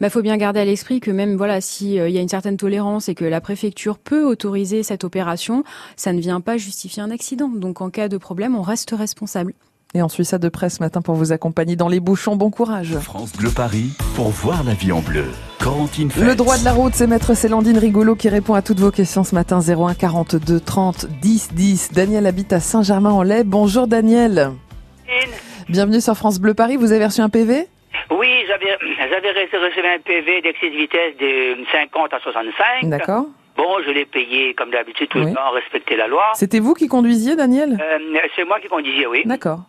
Bah, 0.00 0.10
faut 0.10 0.22
bien 0.22 0.36
garder 0.36 0.60
à 0.60 0.64
l'esprit 0.64 1.00
que 1.00 1.10
même 1.10 1.36
voilà, 1.36 1.60
si 1.60 1.98
euh, 1.98 2.08
il 2.08 2.14
y 2.14 2.18
a 2.18 2.20
une 2.20 2.28
certaine 2.28 2.56
tolérance 2.56 3.08
et 3.08 3.14
que 3.14 3.24
la 3.24 3.40
préfecture 3.40 3.98
peut 4.02 4.24
autoriser 4.24 4.82
cette 4.82 5.04
opération, 5.04 5.64
ça 5.96 6.12
ne 6.12 6.20
vient 6.20 6.40
pas 6.40 6.56
justifier 6.56 7.02
un 7.02 7.10
accident. 7.10 7.48
Donc 7.48 7.80
en 7.80 7.90
cas 7.90 8.08
de 8.08 8.16
problème, 8.16 8.56
on 8.56 8.62
reste 8.62 8.90
responsable. 8.96 9.52
Et 9.94 10.02
on 10.02 10.08
suit 10.08 10.24
ça 10.24 10.38
de 10.38 10.48
près 10.48 10.70
ce 10.70 10.80
matin 10.80 11.02
pour 11.02 11.16
vous 11.16 11.32
accompagner 11.32 11.74
dans 11.74 11.88
les 11.88 11.98
bouchons. 11.98 12.36
Bon 12.36 12.50
courage. 12.50 12.96
France 12.98 13.32
Bleu 13.32 13.50
Paris 13.50 13.90
pour 14.14 14.28
voir 14.28 14.62
la 14.62 14.74
vie 14.74 14.92
en 14.92 15.00
bleu. 15.00 15.24
Le 15.62 16.34
droit 16.34 16.56
de 16.56 16.64
la 16.64 16.72
route, 16.72 16.94
c'est 16.94 17.06
Maître 17.06 17.34
Célandine 17.34 17.76
Rigolo 17.76 18.14
qui 18.14 18.30
répond 18.30 18.54
à 18.54 18.62
toutes 18.62 18.78
vos 18.78 18.90
questions 18.90 19.24
ce 19.24 19.34
matin. 19.34 19.60
01 19.60 19.94
42 19.94 20.58
30 20.58 21.06
10 21.20 21.52
10. 21.52 21.92
Daniel 21.92 22.26
habite 22.26 22.52
à 22.54 22.60
Saint-Germain-en-Laye. 22.60 23.44
Bonjour 23.44 23.86
Daniel. 23.86 24.52
Bienvenue 25.68 26.00
sur 26.00 26.14
France 26.14 26.40
Bleu 26.40 26.54
Paris. 26.54 26.76
Vous 26.76 26.92
avez 26.92 27.04
reçu 27.04 27.20
un 27.20 27.28
PV 27.28 27.66
Oui, 28.10 28.28
j'avais 28.48 28.72
reçu 29.58 29.80
un 29.80 29.98
PV 29.98 30.40
d'excès 30.40 30.70
de 30.70 30.76
vitesse 30.76 31.16
de 31.18 31.64
50 31.72 32.14
à 32.14 32.20
65. 32.20 32.88
D'accord. 32.88 33.26
Bon, 33.60 33.82
je 33.84 33.90
l'ai 33.90 34.06
payé 34.06 34.54
comme 34.54 34.70
d'habitude 34.70 35.10
tout 35.10 35.18
le 35.18 35.34
temps, 35.34 35.50
respecter 35.50 35.94
la 35.94 36.06
loi. 36.06 36.30
C'était 36.32 36.60
vous 36.60 36.72
qui 36.72 36.88
conduisiez, 36.88 37.36
Daniel? 37.36 37.78
Euh, 37.78 38.18
c'est 38.34 38.44
moi 38.44 38.58
qui 38.58 38.68
conduisais, 38.68 39.06
oui. 39.06 39.22
D'accord. 39.26 39.60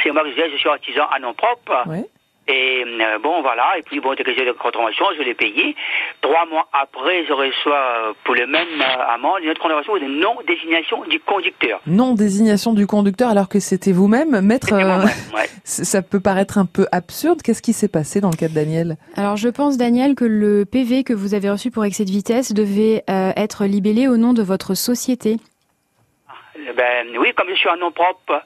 C'est 0.00 0.12
moi 0.12 0.22
qui 0.22 0.30
disais, 0.30 0.48
je 0.52 0.56
suis 0.56 0.68
artisan 0.68 1.06
à 1.10 1.18
nom 1.18 1.34
propre. 1.34 1.82
Oui. 1.86 2.04
Et 2.50 2.84
euh, 2.84 3.18
bon, 3.22 3.42
voilà. 3.42 3.78
Et 3.78 3.82
puis, 3.82 4.00
bon, 4.00 4.14
dès 4.14 4.24
que 4.24 4.34
j'ai 4.34 4.44
de 4.44 4.50
contravention, 4.52 5.04
je 5.16 5.22
l'ai 5.22 5.34
payé. 5.34 5.76
Trois 6.20 6.46
mois 6.46 6.66
après, 6.72 7.24
je 7.26 7.32
reçois 7.32 7.76
euh, 7.76 8.12
pour 8.24 8.34
le 8.34 8.46
même 8.48 8.66
euh, 8.80 9.14
amende 9.14 9.38
une 9.42 9.50
autre 9.50 9.60
contravention 9.60 9.94
de 9.96 10.06
non-désignation 10.06 11.04
du 11.04 11.20
conducteur. 11.20 11.80
Non 11.86 12.14
désignation 12.14 12.72
du 12.72 12.86
conducteur 12.88 13.30
alors 13.30 13.48
que 13.48 13.60
c'était 13.60 13.92
vous-même. 13.92 14.40
Maître, 14.40 14.72
euh, 14.72 15.02
Ouais. 15.34 15.48
ça 15.64 16.02
peut 16.02 16.18
paraître 16.20 16.58
un 16.58 16.66
peu 16.66 16.86
absurde. 16.90 17.40
Qu'est-ce 17.42 17.62
qui 17.62 17.72
s'est 17.72 17.88
passé 17.88 18.20
dans 18.20 18.30
le 18.30 18.36
cas 18.36 18.48
de 18.48 18.54
Daniel? 18.54 18.96
Alors 19.16 19.36
je 19.36 19.48
pense 19.48 19.76
Daniel 19.76 20.16
que 20.16 20.24
le 20.24 20.64
PV 20.64 21.04
que 21.04 21.12
vous 21.12 21.34
avez 21.34 21.50
reçu 21.50 21.70
pour 21.70 21.84
excès 21.84 22.04
de 22.04 22.10
vitesse 22.10 22.52
devait 22.52 23.04
euh, 23.08 23.32
être 23.36 23.64
libellé 23.64 24.08
au 24.08 24.16
nom 24.16 24.32
de 24.32 24.42
votre 24.42 24.74
société. 24.74 25.36
Eh 26.56 26.72
Ben 26.72 27.06
oui, 27.18 27.32
comme 27.36 27.48
je 27.50 27.54
suis 27.54 27.68
à 27.68 27.76
nom 27.76 27.92
propre. 27.92 28.42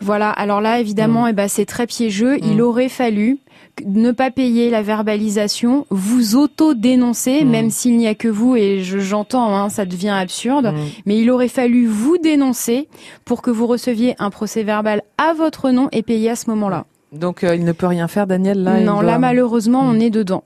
Voilà, 0.00 0.30
alors 0.30 0.60
là 0.60 0.80
évidemment 0.80 1.26
eh 1.26 1.32
ben, 1.32 1.48
c'est 1.48 1.66
très 1.66 1.86
piégeux, 1.86 2.38
il 2.42 2.60
aurait 2.62 2.88
fallu 2.88 3.38
ne 3.84 4.12
pas 4.12 4.30
payer 4.30 4.70
la 4.70 4.82
verbalisation, 4.82 5.84
vous 5.90 6.36
auto-dénoncer, 6.36 7.44
même 7.44 7.70
s'il 7.70 7.96
n'y 7.96 8.06
a 8.06 8.14
que 8.14 8.28
vous, 8.28 8.54
et 8.56 8.82
je- 8.82 8.98
j'entends, 9.00 9.56
hein, 9.56 9.68
ça 9.68 9.84
devient 9.84 10.10
absurde, 10.10 10.72
mais 11.06 11.18
il 11.18 11.30
aurait 11.30 11.48
fallu 11.48 11.86
vous 11.86 12.16
dénoncer 12.18 12.88
pour 13.24 13.42
que 13.42 13.50
vous 13.50 13.66
receviez 13.66 14.14
un 14.18 14.30
procès 14.30 14.62
verbal 14.62 15.02
à 15.18 15.32
votre 15.34 15.70
nom 15.70 15.88
et 15.92 16.02
payer 16.02 16.30
à 16.30 16.36
ce 16.36 16.50
moment-là. 16.50 16.84
Donc 17.12 17.44
euh, 17.44 17.54
il 17.54 17.64
ne 17.64 17.72
peut 17.72 17.86
rien 17.86 18.08
faire, 18.08 18.26
Daniel. 18.26 18.62
Là, 18.62 18.80
non, 18.80 18.94
doit- 18.94 19.02
là 19.04 19.18
malheureusement 19.18 19.80
on 19.82 19.98
est 20.00 20.10
dedans. 20.10 20.42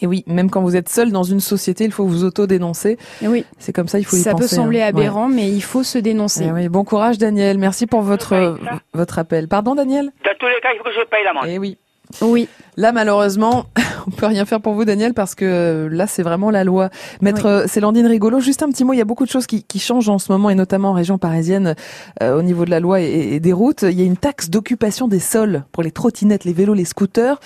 Et 0.00 0.06
oui, 0.06 0.24
même 0.26 0.50
quand 0.50 0.62
vous 0.62 0.76
êtes 0.76 0.88
seul 0.88 1.12
dans 1.12 1.22
une 1.22 1.40
société, 1.40 1.84
il 1.84 1.92
faut 1.92 2.04
vous 2.06 2.24
auto-dénoncer. 2.24 2.98
Oui. 3.22 3.44
C'est 3.58 3.72
comme 3.72 3.88
ça, 3.88 3.98
il 3.98 4.04
faut 4.04 4.16
y 4.16 4.20
Ça 4.20 4.32
penser. 4.32 4.42
peut 4.42 4.48
sembler 4.48 4.82
hein. 4.82 4.88
aberrant, 4.88 5.28
mais 5.28 5.48
il 5.50 5.62
faut 5.62 5.82
se 5.82 5.98
dénoncer. 5.98 6.44
Ouais. 6.44 6.50
Eh 6.50 6.52
oui, 6.64 6.68
bon 6.68 6.84
courage, 6.84 7.18
Daniel. 7.18 7.58
Merci 7.58 7.86
pour 7.86 8.02
votre 8.02 8.32
euh, 8.34 8.54
votre 8.92 9.18
appel. 9.18 9.48
Pardon, 9.48 9.74
Daniel? 9.74 10.10
Dans 10.24 10.30
tous 10.38 10.46
les 10.46 10.60
cas, 10.62 10.68
il 10.74 10.78
faut 10.78 10.84
que 10.84 10.90
je 10.92 11.04
paye 11.08 11.24
l'amende. 11.24 11.44
Eh 11.48 11.58
oui. 11.58 11.78
Oui. 12.20 12.48
Là, 12.76 12.92
malheureusement, 12.92 13.66
on 14.06 14.10
peut 14.10 14.26
rien 14.26 14.44
faire 14.44 14.60
pour 14.60 14.74
vous, 14.74 14.84
Daniel, 14.84 15.14
parce 15.14 15.34
que 15.34 15.44
euh, 15.44 15.88
là, 15.88 16.06
c'est 16.06 16.22
vraiment 16.22 16.50
la 16.50 16.64
loi. 16.64 16.90
Maître 17.20 17.46
euh, 17.46 17.66
Célandine 17.66 18.06
Rigolo, 18.06 18.40
juste 18.40 18.62
un 18.62 18.70
petit 18.70 18.84
mot. 18.84 18.92
Il 18.92 18.98
y 18.98 19.02
a 19.02 19.04
beaucoup 19.04 19.24
de 19.24 19.30
choses 19.30 19.46
qui, 19.46 19.62
qui 19.62 19.78
changent 19.78 20.08
en 20.08 20.18
ce 20.18 20.32
moment, 20.32 20.50
et 20.50 20.54
notamment 20.54 20.90
en 20.90 20.94
région 20.94 21.18
parisienne, 21.18 21.74
euh, 22.22 22.36
au 22.36 22.42
niveau 22.42 22.64
de 22.64 22.70
la 22.70 22.80
loi 22.80 23.00
et, 23.00 23.34
et 23.34 23.40
des 23.40 23.52
routes. 23.52 23.82
Il 23.82 23.98
y 23.98 24.02
a 24.02 24.04
une 24.04 24.16
taxe 24.16 24.50
d'occupation 24.50 25.08
des 25.08 25.20
sols 25.20 25.64
pour 25.72 25.82
les 25.82 25.92
trottinettes, 25.92 26.44
les 26.44 26.52
vélos, 26.52 26.74
les 26.74 26.84
scooters, 26.84 27.38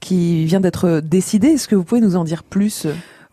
qui 0.00 0.44
vient 0.44 0.60
d'être 0.60 1.00
décidée. 1.00 1.48
Est-ce 1.48 1.68
que 1.68 1.74
vous 1.74 1.84
pouvez 1.84 2.00
nous 2.00 2.16
en 2.16 2.24
dire 2.24 2.44
plus? 2.44 2.86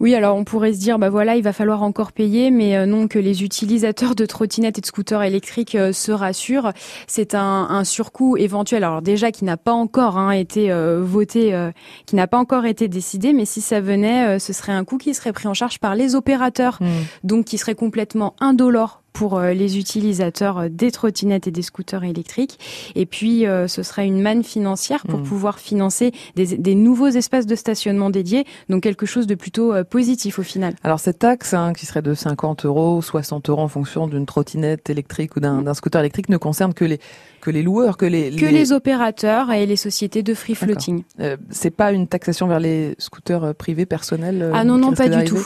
Oui, 0.04 0.16
alors 0.16 0.36
on 0.36 0.44
pourrait 0.44 0.74
se 0.74 0.80
dire, 0.80 1.00
bah 1.00 1.10
voilà, 1.10 1.38
il 1.38 1.44
va 1.44 1.54
falloir 1.54 1.82
encore 1.82 2.12
payer, 2.12 2.52
mais 2.52 2.76
euh, 2.76 2.86
non, 2.86 3.08
que 3.08 3.20
les 3.20 3.42
utilisateurs 3.42 4.16
de 4.16 4.26
trottinettes 4.26 4.78
et 4.78 4.82
de 4.82 4.86
scooters 4.86 5.24
électriques 5.24 5.76
euh, 5.76 5.94
se 5.94 6.12
rassurent. 6.12 6.74
C'est 7.08 7.36
un, 7.36 7.68
un 7.70 7.86
surcoût 7.86 8.36
éventuel, 8.36 8.84
alors 8.84 9.02
déjà 9.02 9.32
qui 9.32 9.46
n'a 9.46 9.56
pas 9.56 9.72
encore 9.72 10.18
hein, 10.18 10.32
été 10.32 10.74
euh, 10.74 11.02
voté, 11.02 11.54
euh, 11.54 11.72
qui 12.06 12.18
n'a 12.18 12.28
pas 12.28 12.38
encore 12.38 12.66
été 12.66 12.90
décidé, 12.90 13.32
mais 13.32 13.46
si 13.46 13.62
ça 13.62 13.80
venait, 13.80 14.28
euh, 14.28 14.40
ce 14.40 14.52
serait 14.52 14.74
un 14.74 14.84
coût 14.84 14.98
qui 14.98 15.14
serait 15.14 15.32
pris 15.32 15.48
en 15.48 15.54
charge 15.54 15.80
par 15.80 15.96
les 15.96 16.16
opérateurs, 16.16 16.80
donc 17.24 17.46
qui 17.46 17.58
serait 17.58 17.74
complètement 17.74 18.36
indolore 18.42 19.03
pour 19.14 19.38
euh, 19.38 19.54
les 19.54 19.78
utilisateurs 19.78 20.58
euh, 20.58 20.68
des 20.70 20.92
trottinettes 20.92 21.48
et 21.48 21.52
des 21.52 21.62
scooters 21.62 22.04
électriques. 22.04 22.60
Et 22.96 23.06
puis, 23.06 23.46
euh, 23.46 23.68
ce 23.68 23.84
serait 23.84 24.06
une 24.08 24.22
manne 24.22 24.44
financière 24.44 25.04
pour 25.08 25.20
Mm. 25.20 25.24
pouvoir 25.24 25.60
financer 25.60 26.12
des, 26.36 26.58
des 26.58 26.76
nouveaux 26.76 27.08
espaces 27.08 27.46
de 27.46 27.56
stationnement 27.56 28.10
dédiés, 28.10 28.46
donc 28.70 28.82
quelque 28.84 29.06
chose 29.06 29.28
de 29.28 29.36
plutôt 29.36 29.74
euh, 29.74 29.84
positif 29.84 30.40
au 30.40 30.44
final. 30.44 30.74
Alors 30.84 31.00
cette 31.00 31.20
taxe, 31.20 31.54
hein, 31.54 31.74
qui 31.74 31.86
serait 31.86 32.02
de 32.02 32.14
50 32.14 32.66
euros, 32.66 33.02
60 33.02 33.50
euros 33.50 33.62
en 33.62 33.68
fonction 33.68 34.08
d'une 34.08 34.26
trottinette 34.26 34.90
électrique 34.90 35.36
ou 35.36 35.40
d'un 35.40 35.62
d'un 35.62 35.74
scooter 35.74 36.00
électrique, 36.02 36.30
ne 36.30 36.38
concerne 36.38 36.74
que 36.74 36.86
les 36.86 37.00
que 37.42 37.52
les 37.52 37.62
loueurs, 37.62 37.98
que 37.98 38.06
les 38.06 38.32
Que 38.36 38.46
les 38.46 38.72
opérateurs 38.72 39.52
et 39.52 39.66
les 39.66 39.76
sociétés 39.76 40.24
de 40.24 40.34
free 40.34 40.56
floating. 40.56 41.04
Euh, 41.20 41.38
c'est 41.50 41.72
pas 41.72 41.92
une 41.92 42.08
taxation 42.08 42.48
vers 42.48 42.60
les 42.60 42.96
scooters 42.98 43.54
privés 43.56 43.86
personnels. 43.86 44.50
Ah 44.54 44.64
non, 44.64 44.78
non, 44.78 44.94
pas 44.94 45.10
du 45.10 45.24
tout. 45.26 45.46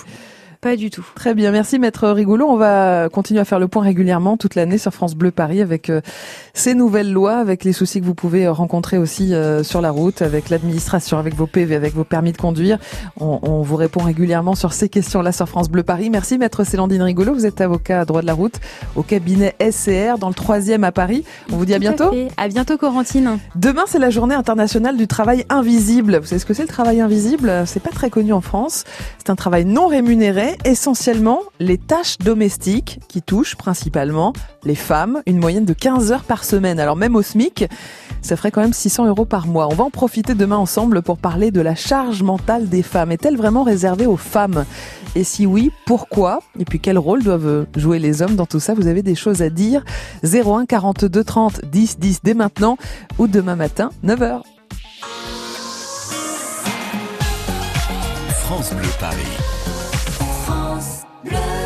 Pas 0.62 0.76
du 0.76 0.90
tout. 0.90 1.06
Très 1.16 1.36
bien, 1.36 1.52
merci 1.52 1.78
Maître 1.78 2.10
Rigolo. 2.10 2.48
On 2.48 2.58
va 2.58 3.10
continuer 3.10 3.40
à 3.40 3.46
faire 3.46 3.60
le 3.60 3.68
point 3.68 3.84
régulièrement 3.84 4.38
toute 4.38 4.56
l'année 4.56 4.78
sur 4.80 4.92
France 4.92 5.14
Bleu 5.14 5.30
Paris 5.32 5.62
avec 5.62 5.90
euh, 5.90 6.02
ces 6.54 6.74
nouvelles 6.74 7.12
lois, 7.14 7.36
avec 7.38 7.64
les 7.64 7.74
soucis 7.74 8.02
que 8.02 8.06
vous 8.06 8.16
pouvez 8.16 8.48
euh, 8.48 8.52
rencontrer 8.52 8.98
aussi 8.98 9.34
euh, 9.36 9.64
sur 9.64 9.82
la 9.82 9.92
route, 9.92 10.22
avec 10.24 10.50
l'administration, 10.50 11.20
avec 11.20 11.36
vos 11.36 11.46
PV, 11.46 11.76
avec 11.76 11.94
vos 11.94 12.04
permis 12.04 12.32
de 12.32 12.38
conduire. 12.38 12.80
On, 13.20 13.40
on 13.44 13.62
vous 13.62 13.76
répond 13.76 14.02
régulièrement 14.04 14.56
sur 14.56 14.74
ces 14.74 14.90
questions-là 14.90 15.32
sur 15.32 15.48
France 15.48 15.70
Bleu 15.70 15.84
Paris. 15.84 16.10
Merci 16.10 16.40
Maître 16.40 16.64
Célandine 16.64 17.04
Rigolo. 17.04 17.34
Vous 17.36 17.46
êtes 17.46 17.62
avocat 17.62 18.02
à 18.02 18.06
droit 18.06 18.22
de 18.22 18.28
la 18.28 18.34
route 18.34 18.60
au 18.96 19.04
cabinet 19.04 19.56
SCR 19.62 20.18
dans 20.20 20.30
le 20.30 20.34
troisième 20.34 20.84
à 20.84 20.92
Paris. 20.92 21.24
On 21.52 21.58
vous 21.58 21.66
dit 21.66 21.74
à 21.74 21.78
Tout 21.78 21.82
bientôt. 21.82 22.12
fait. 22.12 22.30
À 22.36 22.48
bientôt, 22.48 22.78
Corentine. 22.78 23.38
Demain, 23.56 23.84
c'est 23.88 24.00
la 24.00 24.10
journée 24.10 24.36
internationale 24.36 24.98
du 24.98 25.08
travail 25.08 25.46
invisible. 25.50 26.18
Vous 26.18 26.26
savez 26.26 26.40
ce 26.40 26.46
que 26.48 26.56
c'est 26.56 26.64
le 26.64 26.68
travail 26.68 27.00
invisible? 27.00 27.52
C'est 27.68 27.82
pas 27.84 27.92
très 27.92 28.10
connu 28.10 28.34
en 28.34 28.42
France. 28.42 28.86
C'est 29.20 29.30
un 29.30 29.36
travail 29.36 29.66
non 29.66 29.88
rémunéré, 29.88 30.47
essentiellement 30.64 31.40
les 31.60 31.78
tâches 31.78 32.18
domestiques 32.20 33.00
qui 33.08 33.22
touchent 33.22 33.56
principalement 33.56 34.34
les 34.64 34.76
femmes, 34.76 35.22
une 35.26 35.40
moyenne 35.40 35.66
de 35.66 35.74
15 35.74 36.12
heures 36.12 36.24
par 36.24 36.44
semaine. 36.44 36.80
Alors 36.80 36.96
même 36.96 37.16
au 37.16 37.22
SMIC, 37.22 37.66
ça 38.22 38.36
ferait 38.36 38.52
quand 38.52 38.62
même 38.62 38.74
600 38.74 39.08
euros 39.08 39.26
par 39.26 39.48
mois. 39.48 39.68
On 39.68 39.76
va 39.76 39.84
en 39.84 39.90
profiter 39.90 40.36
demain 40.36 40.58
ensemble 40.58 41.02
pour 41.02 41.18
parler 41.18 41.52
de 41.52 41.62
la 41.62 41.76
charge 41.76 42.24
mentale 42.24 42.70
des 42.70 42.84
femmes. 42.84 43.12
Est-elle 43.12 43.38
vraiment 43.38 43.64
réservée 43.64 44.06
aux 44.06 44.18
femmes? 44.18 44.66
Et 45.16 45.24
si 45.24 45.46
oui, 45.46 45.72
pourquoi? 45.86 46.40
Et 46.60 46.66
puis 46.66 46.80
quel 46.80 46.98
rôle 46.98 47.24
doivent 47.24 47.66
jouer 47.76 48.00
les 48.00 48.22
hommes 48.22 48.36
dans 48.36 48.46
tout 48.46 48.60
ça? 48.60 48.74
Vous 48.74 48.88
avez 48.88 49.02
des 49.02 49.16
choses 49.16 49.42
à 49.42 49.50
dire 49.50 49.84
01 50.24 50.66
42 50.66 51.24
30 51.24 51.66
10 51.66 52.00
10 52.00 52.20
dès 52.24 52.34
maintenant 52.34 52.78
ou 53.18 53.28
demain 53.28 53.56
matin 53.56 53.90
9h. 54.06 54.42
France 58.48 58.74
Bleu 58.74 58.90
Paris. 59.00 59.57
love. 61.24 61.57